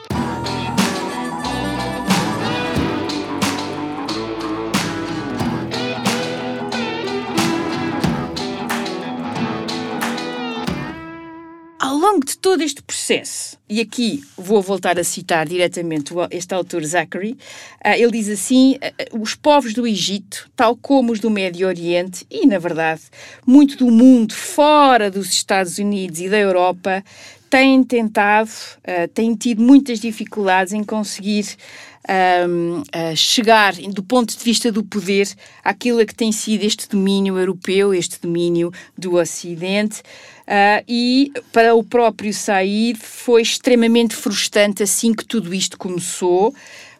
[12.27, 17.37] De todo este processo, e aqui vou voltar a citar diretamente este autor Zachary,
[17.81, 21.65] ah, ele diz assim: ah, ah, os povos do Egito, tal como os do Médio
[21.65, 23.03] Oriente e, na verdade,
[23.45, 27.01] muito do mundo fora dos Estados Unidos e da Europa,
[27.49, 28.51] têm tentado,
[29.13, 31.45] têm tido muitas dificuldades em conseguir
[32.47, 32.83] um,
[33.15, 35.27] chegar, do ponto de vista do poder,
[35.63, 40.01] àquilo que tem sido este domínio europeu, este domínio do Ocidente.
[40.47, 46.55] Uh, e para o próprio Said foi extremamente frustrante assim que tudo isto começou.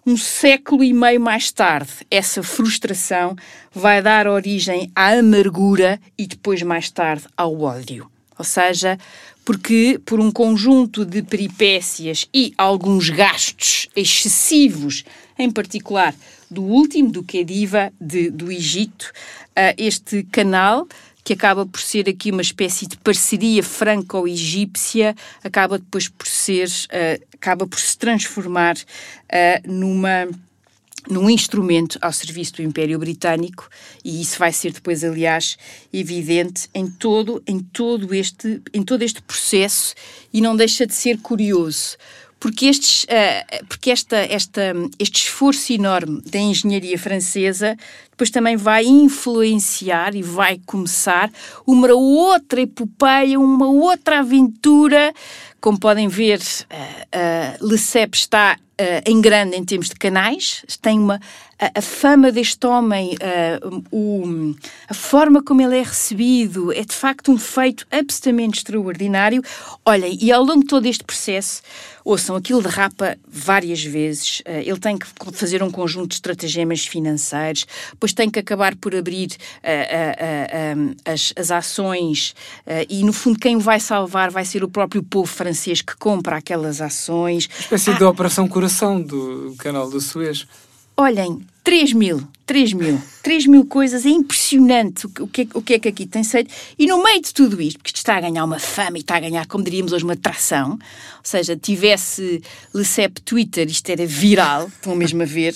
[0.06, 3.36] Um século e meio mais tarde, essa frustração
[3.74, 8.10] vai dar origem à amargura e depois, mais tarde, ao ódio.
[8.38, 8.98] Ou seja,
[9.44, 15.06] porque por um conjunto de peripécias e alguns gastos excessivos,
[15.40, 16.14] em particular
[16.50, 19.12] do último, do Khediva de, do Egito,
[19.52, 20.88] uh, este canal
[21.24, 27.26] que acaba por ser aqui uma espécie de parceria franco-egípcia, acaba depois por ser, uh,
[27.34, 30.30] acaba por se transformar uh, numa
[31.10, 33.70] num instrumento ao serviço do Império Britânico
[34.04, 35.58] e isso vai ser depois aliás
[35.92, 39.94] evidente em todo em todo este em todo este processo
[40.34, 41.98] e não deixa de ser curioso
[42.40, 47.76] porque, estes, uh, porque esta, esta, este esforço enorme da engenharia francesa
[48.12, 51.32] depois também vai influenciar e vai começar
[51.66, 55.14] uma outra epopeia, uma outra aventura.
[55.60, 60.64] Como podem ver, uh, uh, Le Cep está uh, em grande em termos de canais,
[60.82, 61.20] tem uma
[61.60, 64.56] a, a fama deste homem, uh, o,
[64.88, 69.42] a forma como ele é recebido, é de facto um feito absolutamente extraordinário.
[69.84, 71.64] Olhem, e ao longo de todo este processo,
[72.06, 77.66] ouçam, aquilo derrapa várias vezes, uh, ele tem que fazer um conjunto de estratagemas financeiros,
[77.90, 79.30] depois tem que acabar por abrir
[81.06, 82.36] as, as ações
[82.90, 85.47] e, no fundo, quem o vai salvar vai ser o próprio povo francês
[85.82, 87.48] que compra aquelas ações.
[87.48, 90.48] Uma espécie ah, de operação coração do canal do Suez.
[90.96, 95.80] Olhem, 3 mil, 3 mil, 3 mil coisas, é impressionante o que, o, que é,
[95.80, 96.52] que aqui tem feito.
[96.80, 99.18] E no meio de tudo isto, porque isto está a ganhar uma fama e está
[99.18, 100.80] a ganhar, como diríamos hoje, uma tração, ou
[101.24, 102.42] seja, tivesse
[102.74, 105.54] Lecep Twitter, isto era viral, estão mesmo a ver.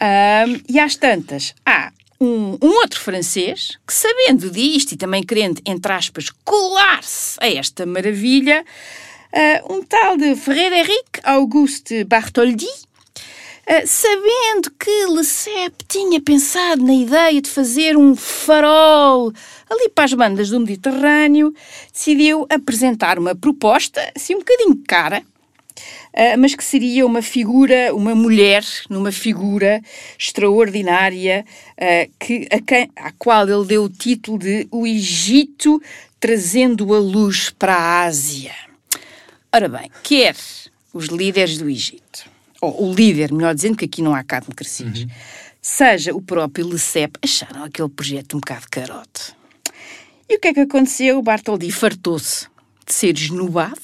[0.00, 5.60] Um, e às tantas, há um, um, outro francês que, sabendo disto e também querendo,
[5.66, 8.64] entre aspas, colar-se a esta maravilha,
[9.34, 12.68] uh, um tal de Frédéric Auguste Bartholdi,
[13.66, 19.32] Uh, sabendo que Lecep tinha pensado na ideia de fazer um farol
[19.70, 21.54] ali para as bandas do Mediterrâneo,
[21.90, 28.14] decidiu apresentar uma proposta, assim um bocadinho cara, uh, mas que seria uma figura, uma
[28.14, 29.80] mulher, numa figura
[30.18, 31.42] extraordinária,
[31.78, 35.80] uh, que, a quem, à qual ele deu o título de O Egito
[36.20, 38.73] trazendo a luz para a Ásia.
[39.54, 40.34] Ora bem, quer
[40.92, 42.28] os líderes do Egito
[42.60, 45.08] ou o líder, melhor dizendo, que aqui não há cá democracias, uhum.
[45.62, 49.32] seja o próprio Lecep, acharam aquele projeto um bocado carote.
[50.28, 51.18] E o que é que aconteceu?
[51.18, 52.48] O Bartoldi fartou-se
[52.84, 53.78] de ser esnubado,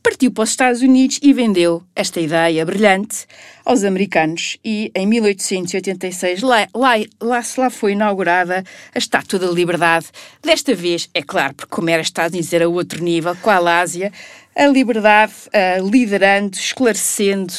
[0.00, 3.26] partiu para os Estados Unidos e vendeu esta ideia brilhante
[3.64, 4.58] aos americanos.
[4.62, 8.62] E em 1886, lá, lá, lá, lá foi inaugurada
[8.94, 10.06] a Estátua da Liberdade.
[10.42, 14.12] Desta vez, é claro, porque como era Estados Unidos era outro nível, com a Ásia,
[14.54, 17.52] a liberdade uh, liderando, esclarecendo,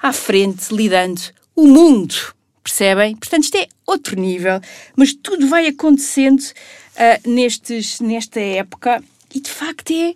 [0.00, 1.20] à frente, lidando
[1.54, 2.14] o mundo.
[2.62, 3.16] Percebem?
[3.16, 4.60] Portanto, isto é outro nível,
[4.96, 9.02] mas tudo vai acontecendo uh, nestes, nesta época
[9.34, 10.14] e de facto é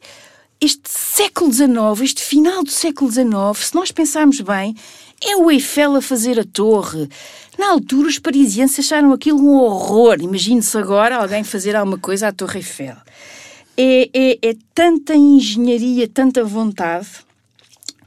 [0.61, 4.75] este século XIX, este final do século XIX, se nós pensarmos bem,
[5.23, 7.09] é o Eiffel a fazer a torre.
[7.59, 10.17] Na altura, os parisienses acharam aquilo um horror.
[10.21, 12.97] Imagine-se agora alguém fazer alguma coisa à Torre Eiffel.
[13.77, 17.09] É, é, é tanta engenharia, tanta vontade,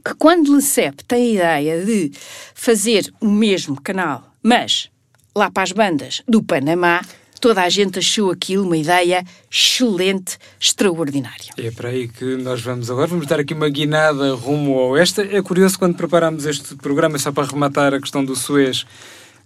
[0.04, 2.12] que quando Lecep tem a ideia de
[2.56, 4.90] fazer o mesmo canal, mas
[5.36, 7.02] lá para as bandas do Panamá,
[7.40, 11.52] toda a gente achou aquilo uma ideia excelente, extraordinária.
[11.58, 13.08] É para aí que nós vamos agora.
[13.08, 15.22] Vamos dar aqui uma guinada rumo ao oeste.
[15.22, 18.86] É curioso quando preparámos este programa, só para rematar a questão do Suez.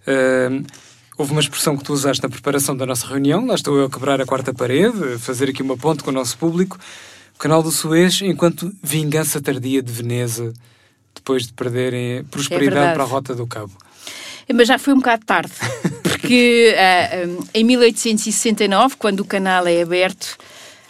[0.06, 0.64] Uh,
[1.16, 3.46] houve uma expressão que tu usaste na preparação da nossa reunião.
[3.46, 6.14] Lá estou eu a quebrar a quarta parede, a fazer aqui uma ponte com o
[6.14, 6.78] nosso público.
[7.34, 10.52] O canal do Suez, enquanto vingança tardia de Veneza,
[11.14, 13.72] depois de perderem prosperidade é para a Rota do Cabo.
[14.52, 15.52] Mas já foi um bocado tarde,
[16.02, 20.36] porque uh, em 1869, quando o canal é aberto,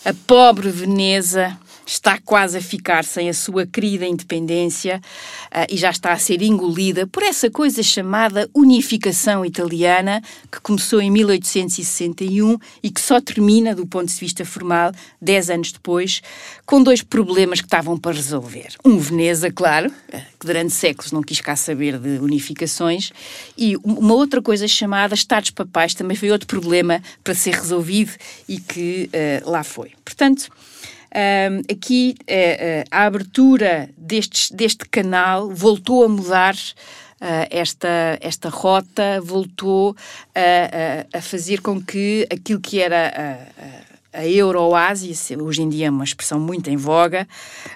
[0.04, 1.56] a pobre Veneza
[1.87, 5.01] está quase a ficar sem a sua querida independência
[5.47, 11.01] uh, e já está a ser engolida por essa coisa chamada unificação italiana, que começou
[11.01, 16.23] em 1861 e que só termina, do ponto de vista formal, dez anos depois,
[16.64, 18.68] com dois problemas que estavam para resolver.
[18.85, 23.12] Um, Veneza, claro, eh, que durante séculos não quis cá saber de unificações,
[23.57, 28.12] e uma outra coisa chamada Estados Papais também foi outro problema para ser resolvido
[28.49, 29.92] e que uh, lá foi.
[30.05, 30.49] Portanto,
[31.70, 39.94] aqui uh, a abertura destes, deste canal voltou a mudar uh, esta, esta rota, voltou
[40.35, 43.12] a, a, fazer com que aquilo que era
[43.57, 47.27] a Euroásia, hoje em dia é uma expressão muito em voga,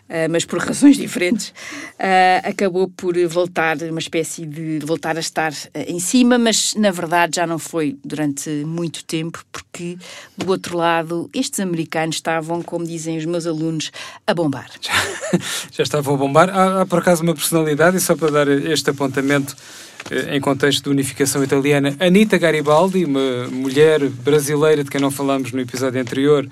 [0.08, 5.52] uh, mas por razões diferentes, uh, acabou por voltar, uma espécie de voltar a estar
[5.52, 9.96] uh, em cima, mas na verdade já não foi durante muito tempo, porque
[10.36, 13.90] do outro lado estes americanos estavam, como dizem os meus alunos,
[14.26, 14.70] a bombar.
[14.80, 14.92] Já,
[15.72, 16.50] já estavam a bombar.
[16.50, 19.56] Há, há por acaso uma personalidade, e só para dar este apontamento
[19.95, 25.52] eh, em contexto de unificação italiana, Anita Garibaldi, uma mulher brasileira de quem não falámos
[25.52, 26.48] no episódio anterior,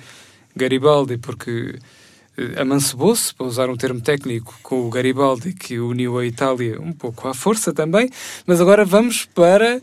[0.57, 1.79] Garibaldi, porque
[2.37, 6.93] eh, amancebou-se, para usar um termo técnico, com o Garibaldi, que uniu a Itália um
[6.93, 8.11] pouco à força também,
[8.47, 9.81] mas agora vamos para...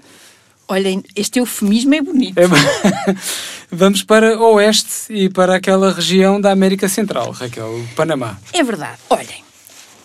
[0.67, 2.37] Olhem, este eufemismo é bonito.
[2.37, 2.43] É...
[3.71, 8.37] vamos para o oeste e para aquela região da América Central, Raquel, o Panamá.
[8.53, 8.99] É verdade.
[9.09, 9.43] Olhem,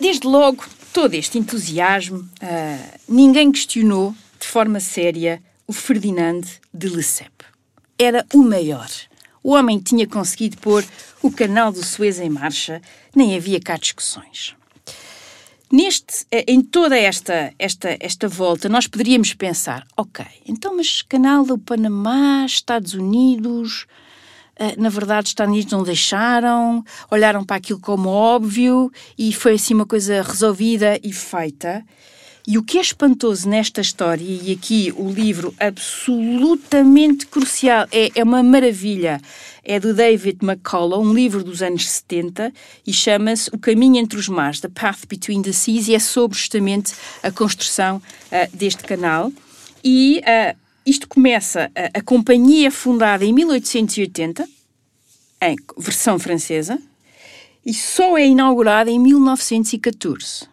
[0.01, 0.65] desde logo
[0.97, 6.41] todo este entusiasmo, uh, ninguém questionou de forma séria o Ferdinand
[6.73, 7.47] de Lesseps.
[7.99, 8.89] Era o maior.
[9.43, 10.83] O homem tinha conseguido pôr
[11.21, 12.81] o canal do Suez em marcha,
[13.15, 14.57] nem havia cá discussões.
[15.71, 21.45] Neste, eh, em toda esta, esta, esta volta, nós poderíamos pensar: ok, então, mas canal
[21.45, 23.87] do Panamá, Estados Unidos,
[24.79, 29.75] na verdade, os Estados Unidos não deixaram, olharam para aquilo como óbvio e foi assim
[29.75, 31.85] uma coisa resolvida e feita.
[32.49, 38.23] E o que é espantoso nesta história, e aqui o livro absolutamente crucial, é, é
[38.23, 39.21] uma maravilha,
[39.64, 42.53] é do David McCullough, um livro dos anos 70,
[42.87, 46.38] e chama-se O Caminho entre os Mares, The Path Between the Seas, e é sobre
[46.38, 49.33] justamente a construção uh, deste canal.
[49.83, 54.49] e uh, isto começa, a, a companhia fundada em 1880,
[55.42, 56.81] em versão francesa,
[57.64, 60.49] e só é inaugurada em 1914.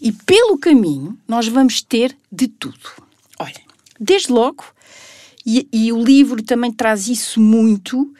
[0.00, 2.90] E pelo caminho nós vamos ter de tudo.
[3.38, 3.60] Olha,
[3.98, 4.64] desde logo,
[5.44, 8.12] e, e o livro também traz isso muito,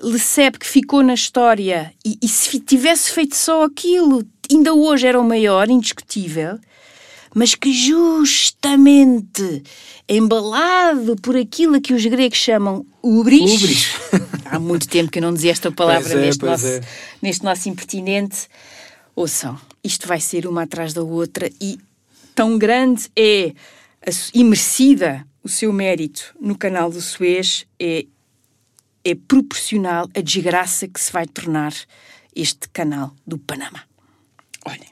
[0.00, 5.18] Lecebe que ficou na história e, e, se tivesse feito só aquilo, ainda hoje era
[5.18, 6.58] o maior, indiscutível,
[7.34, 9.62] mas que justamente
[10.08, 13.88] embalado por aquilo que os gregos chamam ubris, ubris.
[14.46, 16.80] há muito tempo que eu não dizia esta palavra é, neste, nosso, é.
[17.20, 18.48] neste nosso impertinente,
[19.16, 21.78] ouçam, isto vai ser uma atrás da outra e
[22.34, 23.52] tão grande é
[24.06, 28.06] a, imerecida o seu mérito no canal do Suez é
[29.04, 31.74] é proporcional à desgraça que se vai tornar
[32.34, 33.82] este canal do Panamá.
[34.64, 34.90] Olhem,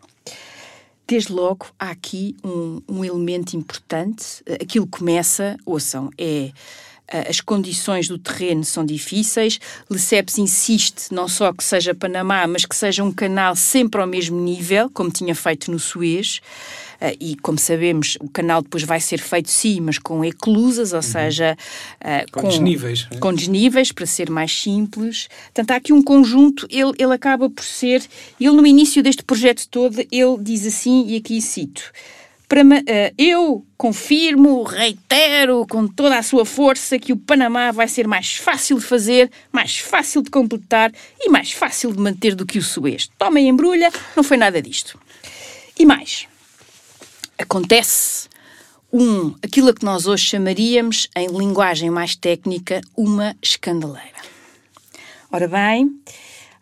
[1.13, 4.43] desde logo há aqui um, um elemento importante.
[4.59, 6.51] Aquilo começa, ouçam, é
[7.29, 9.61] as condições do terreno são difíceis.
[9.91, 14.41] Lesseps insiste não só que seja Panamá, mas que seja um canal sempre ao mesmo
[14.41, 16.41] nível, como tinha feito no Suez.
[17.03, 20.99] Uh, e, como sabemos, o canal depois vai ser feito sim, mas com eclusas, ou
[20.99, 21.03] uhum.
[21.03, 21.59] seja,
[22.01, 23.09] uh, com, com, desníveis.
[23.11, 23.19] Né?
[23.19, 25.29] Com desníveis, para ser mais simples.
[25.47, 28.05] Portanto, há aqui um conjunto, ele, ele acaba por ser.
[28.39, 31.91] Ele, no início deste projeto todo, ele diz assim, e aqui cito.
[32.49, 38.07] Para, uh, eu confirmo, reitero com toda a sua força que o Panamá vai ser
[38.07, 42.59] mais fácil de fazer, mais fácil de completar e mais fácil de manter do que
[42.59, 43.11] o Suez.
[43.19, 44.97] Toma e embrulha, não foi nada disto.
[45.77, 46.29] E mais,
[47.43, 48.29] acontece
[48.93, 54.21] um, aquilo a que nós hoje chamaríamos, em linguagem mais técnica, uma escandaleira.
[55.31, 55.91] Ora bem,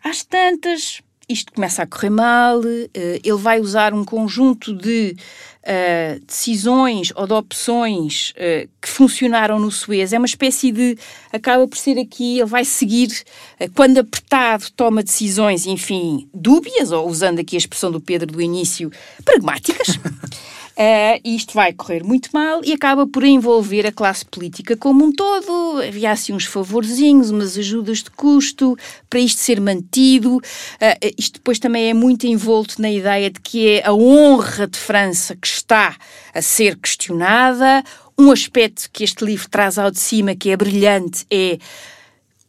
[0.03, 5.15] às tantas, isto começa a correr mal, eh, ele vai usar um conjunto de
[5.61, 10.13] uh, decisões ou de opções uh, que funcionaram no Suez.
[10.13, 10.97] É uma espécie de.
[11.31, 13.23] acaba por ser aqui, ele vai seguir,
[13.59, 18.41] uh, quando apertado, toma decisões, enfim, dúbias, ou usando aqui a expressão do Pedro do
[18.41, 18.91] início,
[19.23, 19.99] pragmáticas.
[20.81, 25.11] Uh, isto vai correr muito mal e acaba por envolver a classe política como um
[25.11, 25.79] todo.
[25.79, 28.75] Havia assim uns favorzinhos, umas ajudas de custo
[29.07, 30.37] para isto ser mantido.
[30.37, 34.79] Uh, isto depois também é muito envolto na ideia de que é a honra de
[34.79, 35.95] França que está
[36.33, 37.83] a ser questionada.
[38.17, 41.59] Um aspecto que este livro traz ao de cima, que é brilhante, é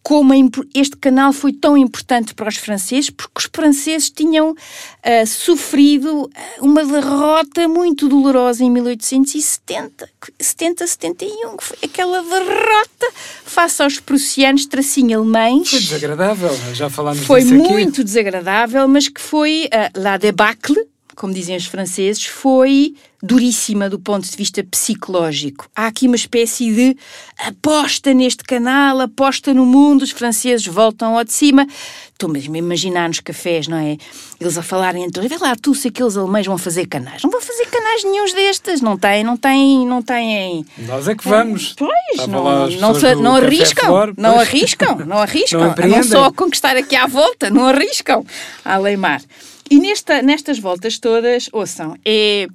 [0.02, 0.34] como
[0.74, 6.28] este canal foi tão importante para os franceses, porque os franceses tinham uh, sofrido
[6.60, 10.08] uma derrota muito dolorosa em 1870,
[10.40, 13.12] 70, 71, que foi aquela derrota
[13.44, 15.70] face aos prussianos, tracinho alemães.
[15.70, 18.04] Foi desagradável, já falámos Foi muito aqui.
[18.04, 20.76] desagradável, mas que foi uh, la debacle,
[21.14, 25.68] como dizem os franceses, foi duríssima do ponto de vista psicológico.
[25.76, 26.96] Há aqui uma espécie de
[27.38, 31.64] aposta neste canal, aposta no mundo, os franceses voltam ao de cima.
[32.12, 33.96] Estou mesmo a imaginar nos cafés, não é?
[34.40, 37.22] Eles a falarem entre vê lá tu se aqueles alemães vão fazer canais.
[37.22, 40.66] Não vão fazer canais nenhums destes, não têm, não têm, não têm...
[40.78, 41.74] Nós é que vamos.
[41.78, 46.76] Pois, não, não, não arriscam, Flor, não arriscam, não arriscam, não, não só a conquistar
[46.76, 48.24] aqui à volta, não arriscam
[48.64, 49.22] a leimar.
[49.70, 52.46] E nesta, nestas voltas todas, ouçam, é,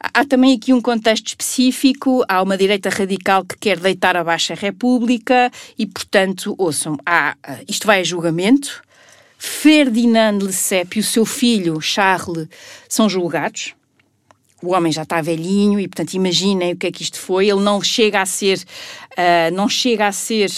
[0.00, 4.56] há também aqui um contexto específico, há uma direita radical que quer deitar abaixo a
[4.56, 7.36] República e, portanto, ouçam, há,
[7.68, 8.82] isto vai a julgamento,
[9.36, 12.48] Ferdinand Lesseps e o seu filho, Charles,
[12.88, 13.74] são julgados,
[14.64, 17.48] o homem já está velhinho e, portanto, imaginem o que é que isto foi.
[17.48, 20.50] Ele não chega a ser, uh, não chega a ser,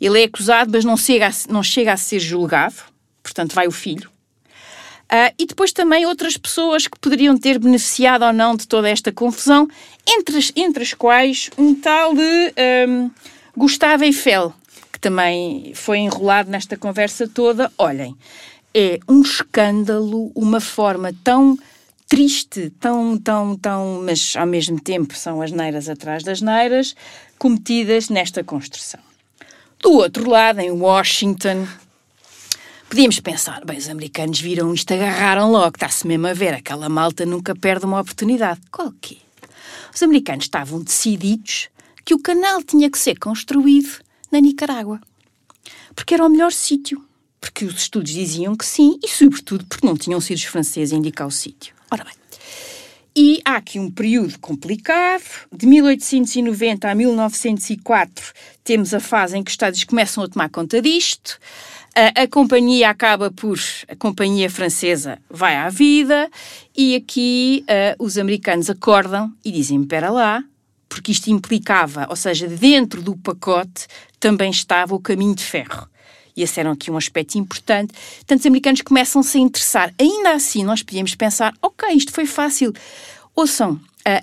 [0.00, 2.76] ele é acusado, mas não chega a, não chega a ser julgado.
[3.22, 4.09] Portanto, vai o filho.
[5.10, 9.10] Uh, e depois também outras pessoas que poderiam ter beneficiado ou não de toda esta
[9.10, 9.68] confusão,
[10.06, 12.54] entre as, entre as quais um tal de
[12.88, 13.10] um,
[13.56, 14.54] Gustavo Eiffel,
[14.92, 17.72] que também foi enrolado nesta conversa toda.
[17.76, 18.16] Olhem,
[18.72, 21.58] é um escândalo, uma forma tão
[22.06, 26.94] triste, tão, tão, tão, mas ao mesmo tempo são as neiras atrás das neiras,
[27.36, 29.00] cometidas nesta construção.
[29.80, 31.66] Do outro lado, em Washington,
[32.90, 37.24] Podíamos pensar, bem, os americanos viram isto, agarraram logo, está-se mesmo a ver, aquela malta
[37.24, 38.60] nunca perde uma oportunidade.
[38.68, 39.18] Qual que
[39.94, 41.68] Os americanos estavam decididos
[42.04, 44.00] que o canal tinha que ser construído
[44.32, 45.00] na Nicarágua.
[45.94, 47.00] Porque era o melhor sítio.
[47.40, 50.96] Porque os estudos diziam que sim, e sobretudo porque não tinham sido os franceses a
[50.96, 51.72] indicar o sítio.
[51.92, 52.14] Ora bem,
[53.14, 58.32] e há aqui um período complicado, de 1890 a 1904
[58.62, 61.38] temos a fase em que os Estados começam a tomar conta disto,
[61.94, 63.58] a, companhia acaba por.
[63.88, 66.30] A companhia francesa vai à vida
[66.76, 70.42] e aqui uh, os americanos acordam e dizem: espera lá,
[70.88, 73.86] porque isto implicava, ou seja, dentro do pacote
[74.18, 75.88] também estava o caminho de ferro.
[76.36, 77.92] E esse era aqui um aspecto importante.
[78.24, 79.92] Tantos americanos começam-se a interessar.
[79.98, 82.72] Ainda assim, nós podíamos pensar: ok, isto foi fácil.
[83.34, 83.80] Ouçam,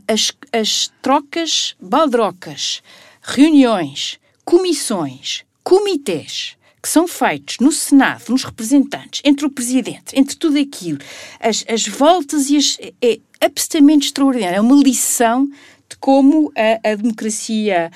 [0.07, 2.81] as, as trocas baldrocas,
[3.21, 6.56] reuniões, comissões, comitês
[6.87, 10.99] que são feitos no Senado, nos representantes, entre o Presidente, entre tudo aquilo,
[11.37, 12.77] as, as voltas e as.
[13.01, 14.55] É absolutamente extraordinário.
[14.55, 15.45] É uma lição
[15.89, 17.91] de como a, a democracia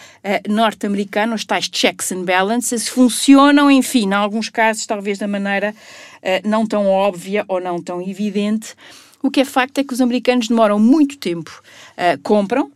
[0.48, 6.48] norte-americana, os tais checks and balances, funcionam, enfim, em alguns casos, talvez da maneira uh,
[6.48, 8.76] não tão óbvia ou não tão evidente.
[9.24, 11.64] O que é facto é que os americanos demoram muito tempo,
[11.94, 12.72] uh, compram, uh,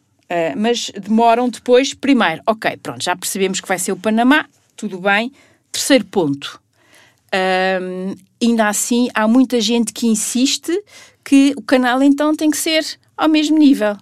[0.56, 4.46] mas demoram depois, primeiro, ok, pronto, já percebemos que vai ser o Panamá,
[4.78, 5.32] tudo bem,
[5.76, 6.62] Terceiro ponto.
[7.34, 10.72] Um, ainda assim, há muita gente que insiste
[11.22, 13.98] que o canal então tem que ser ao mesmo nível.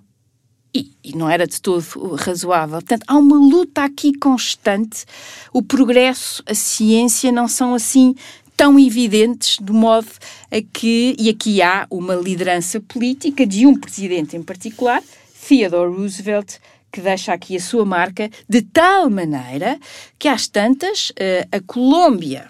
[0.72, 2.76] E, e, não era de todo razoável.
[2.80, 5.04] Portanto, há uma luta aqui constante.
[5.52, 8.14] O progresso, a ciência não são assim
[8.56, 10.08] tão evidentes, de modo
[10.52, 15.02] a que, e aqui há uma liderança política de um presidente em particular,
[15.48, 16.60] Theodore Roosevelt,
[16.94, 19.80] que deixa aqui a sua marca, de tal maneira
[20.20, 22.48] que às tantas uh, a Colômbia,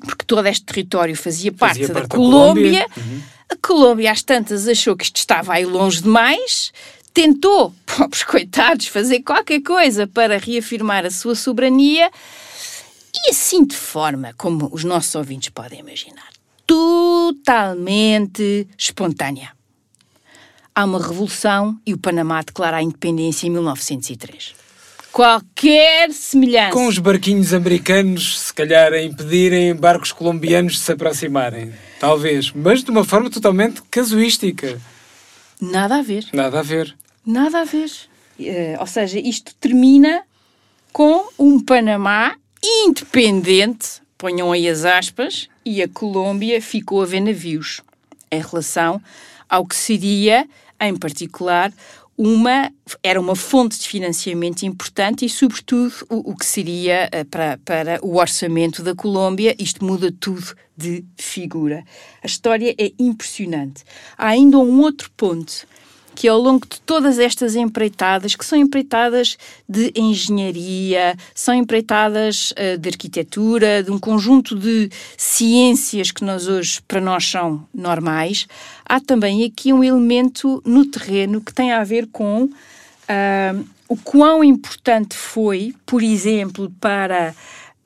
[0.00, 3.22] porque todo este território fazia parte, fazia parte da, Colômbia, Colômbia uhum.
[3.48, 6.74] a Colômbia às tantas achou que isto estava aí longe demais,
[7.14, 12.10] tentou, pobres coitados, fazer qualquer coisa para reafirmar a sua soberania
[13.14, 16.28] e assim de forma, como os nossos ouvintes podem imaginar,
[16.66, 19.54] totalmente espontânea
[20.74, 24.54] há uma revolução e o Panamá declara a independência em 1903.
[25.12, 26.72] Qualquer semelhança.
[26.72, 31.72] Com os barquinhos americanos, se calhar, a impedirem barcos colombianos de se aproximarem.
[32.00, 32.50] Talvez.
[32.50, 34.80] Mas de uma forma totalmente casuística.
[35.60, 36.26] Nada a ver.
[36.32, 36.96] Nada a ver.
[37.24, 37.90] Nada a ver.
[38.40, 40.22] Uh, ou seja, isto termina
[40.92, 47.80] com um Panamá independente, ponham aí as aspas, e a Colômbia ficou a ver navios
[48.32, 49.00] em relação
[49.48, 50.48] ao que seria
[50.88, 51.72] em particular,
[52.16, 52.70] uma
[53.02, 57.98] era uma fonte de financiamento importante e, sobretudo, o, o que seria uh, para, para
[58.04, 59.54] o orçamento da Colômbia.
[59.58, 61.84] Isto muda tudo de figura.
[62.22, 63.82] A história é impressionante.
[64.16, 65.66] Há ainda um outro ponto
[66.14, 69.36] que ao longo de todas estas empreitadas, que são empreitadas
[69.68, 76.80] de engenharia, são empreitadas uh, de arquitetura, de um conjunto de ciências que nós hoje,
[76.86, 78.46] para nós, são normais,
[78.84, 84.42] há também aqui um elemento no terreno que tem a ver com uh, o quão
[84.42, 87.34] importante foi, por exemplo, para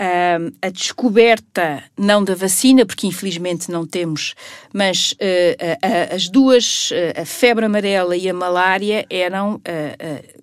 [0.00, 4.36] Uh, a descoberta, não da vacina, porque infelizmente não temos,
[4.72, 6.90] mas uh, uh, as duas,
[7.20, 9.60] a febre amarela e a malária, eram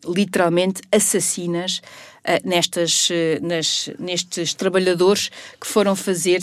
[0.05, 1.81] literalmente assassinas
[2.43, 3.09] nestas,
[3.41, 5.29] nas, nestes trabalhadores
[5.59, 6.41] que foram fazer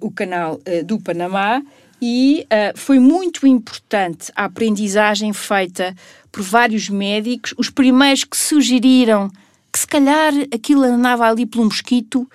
[0.00, 1.62] o canal do Panamá.
[2.00, 5.94] E foi muito importante a aprendizagem feita
[6.30, 9.30] por vários médicos, os primeiros que sugeriram
[9.72, 12.28] que se calhar aquilo andava ali pelo mosquito,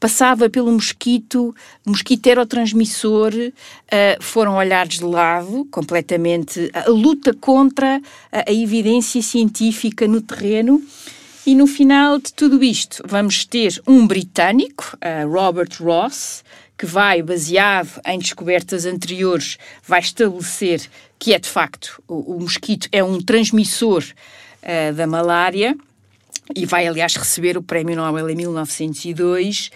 [0.00, 6.88] passava pelo mosquito, mosquito era o transmissor, uh, foram olhares de lado completamente a, a
[6.88, 8.00] luta contra
[8.32, 10.82] a, a, evidência científica no terreno.
[11.44, 16.44] E no final de tudo isto, vamos ter um britânico, uh, Robert Ross,
[16.76, 22.88] que vai, baseado em descobertas anteriores, vai estabelecer que é de facto o, o mosquito
[22.92, 24.04] é um transmissor
[24.62, 25.76] uh, da malária
[26.54, 29.70] e vai, aliás, receber o Prémio Nobel em 1902.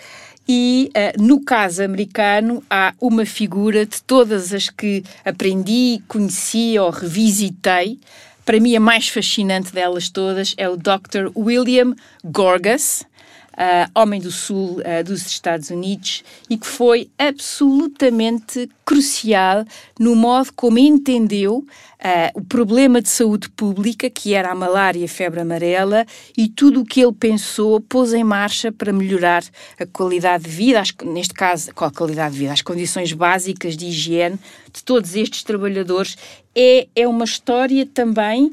[0.49, 6.91] E uh, no caso americano há uma figura de todas as que aprendi, conheci ou
[6.91, 7.99] revisitei.
[8.45, 11.31] Para mim, a mais fascinante delas todas é o Dr.
[11.37, 11.95] William
[12.25, 13.05] Gorgas,
[13.53, 19.65] uh, homem do sul uh, dos Estados Unidos, e que foi absolutamente crucial
[19.99, 25.05] no modo como entendeu uh, o problema de saúde pública, que era a malária e
[25.05, 29.45] a febre amarela, e tudo o que ele pensou pôs em marcha para melhorar
[29.79, 33.77] a qualidade de vida, as, neste caso, qual a qualidade de vida, as condições básicas
[33.77, 34.39] de higiene
[34.73, 36.17] de todos estes trabalhadores.
[36.55, 38.53] É, é uma história também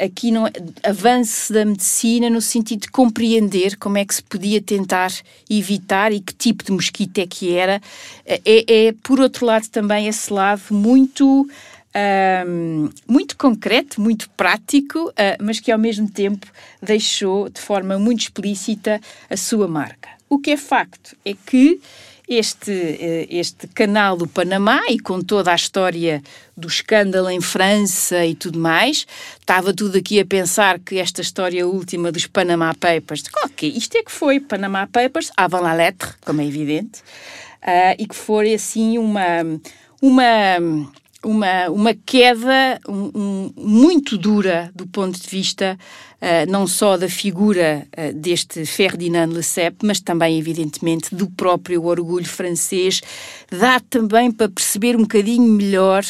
[0.00, 0.44] aqui não,
[0.82, 5.10] avanço da medicina no sentido de compreender como é que se podia tentar
[5.48, 7.80] evitar e que tipo de mosquito é que era.
[8.26, 11.48] Uh, é, é, por outro lado, também esse lado muito.
[11.96, 16.44] Um, muito concreto, muito prático, uh, mas que ao mesmo tempo
[16.82, 19.00] deixou de forma muito explícita
[19.30, 20.08] a sua marca.
[20.28, 21.80] O que é facto é que
[22.28, 26.22] este, eh, este canal do Panamá e com toda a história
[26.56, 29.06] do escândalo em França e tudo mais.
[29.38, 34.02] Estava tudo aqui a pensar que esta história última dos Panama Papers, ok, isto é
[34.02, 37.00] que foi Panama Papers, avant la lettre, como é evidente,
[37.62, 39.60] uh, e que foi assim uma,
[40.00, 40.58] uma
[41.24, 45.78] uma, uma queda um, um, muito dura do ponto de vista
[46.20, 52.26] uh, não só da figura uh, deste Ferdinand Lesseps, mas também, evidentemente, do próprio orgulho
[52.26, 53.00] francês.
[53.50, 56.04] Dá também para perceber um bocadinho melhor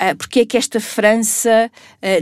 [0.00, 1.70] uh, porque é que esta França,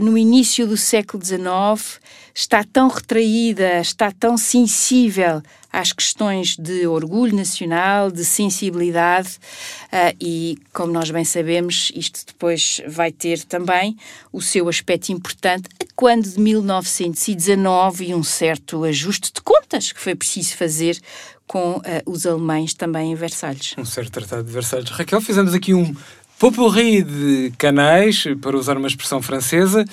[0.01, 1.99] no início do século XIX,
[2.33, 9.37] está tão retraída, está tão sensível às questões de orgulho nacional, de sensibilidade,
[9.85, 13.97] uh, e, como nós bem sabemos, isto depois vai ter também
[14.31, 20.13] o seu aspecto importante quando de 1919 e um certo ajuste de contas que foi
[20.13, 20.99] preciso fazer
[21.47, 23.73] com uh, os alemães também em Versalhes.
[23.77, 24.89] Um certo tratado de Versalhes.
[24.91, 25.95] Raquel, fizemos aqui um
[26.39, 29.85] popurri de canais, para usar uma expressão francesa,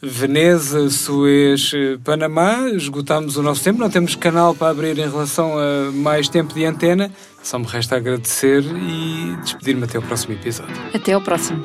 [0.00, 1.72] Veneza, Suez,
[2.04, 2.68] Panamá.
[2.68, 6.64] Esgotámos o nosso tempo, não temos canal para abrir em relação a mais tempo de
[6.64, 7.10] antena.
[7.42, 10.74] Só me resta agradecer e despedir-me até o próximo episódio.
[10.94, 11.64] Até ao próximo.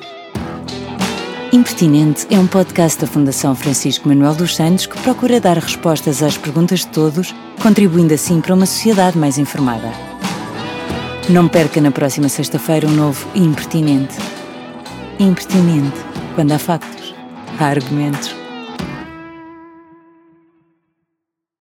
[1.52, 6.36] Impertinente é um podcast da Fundação Francisco Manuel dos Santos que procura dar respostas às
[6.36, 9.92] perguntas de todos, contribuindo assim para uma sociedade mais informada.
[11.30, 14.18] Não perca na próxima sexta-feira um novo Impertinente.
[15.18, 15.98] Impertinente,
[16.36, 17.16] quando há factos
[17.58, 18.43] há argumentos.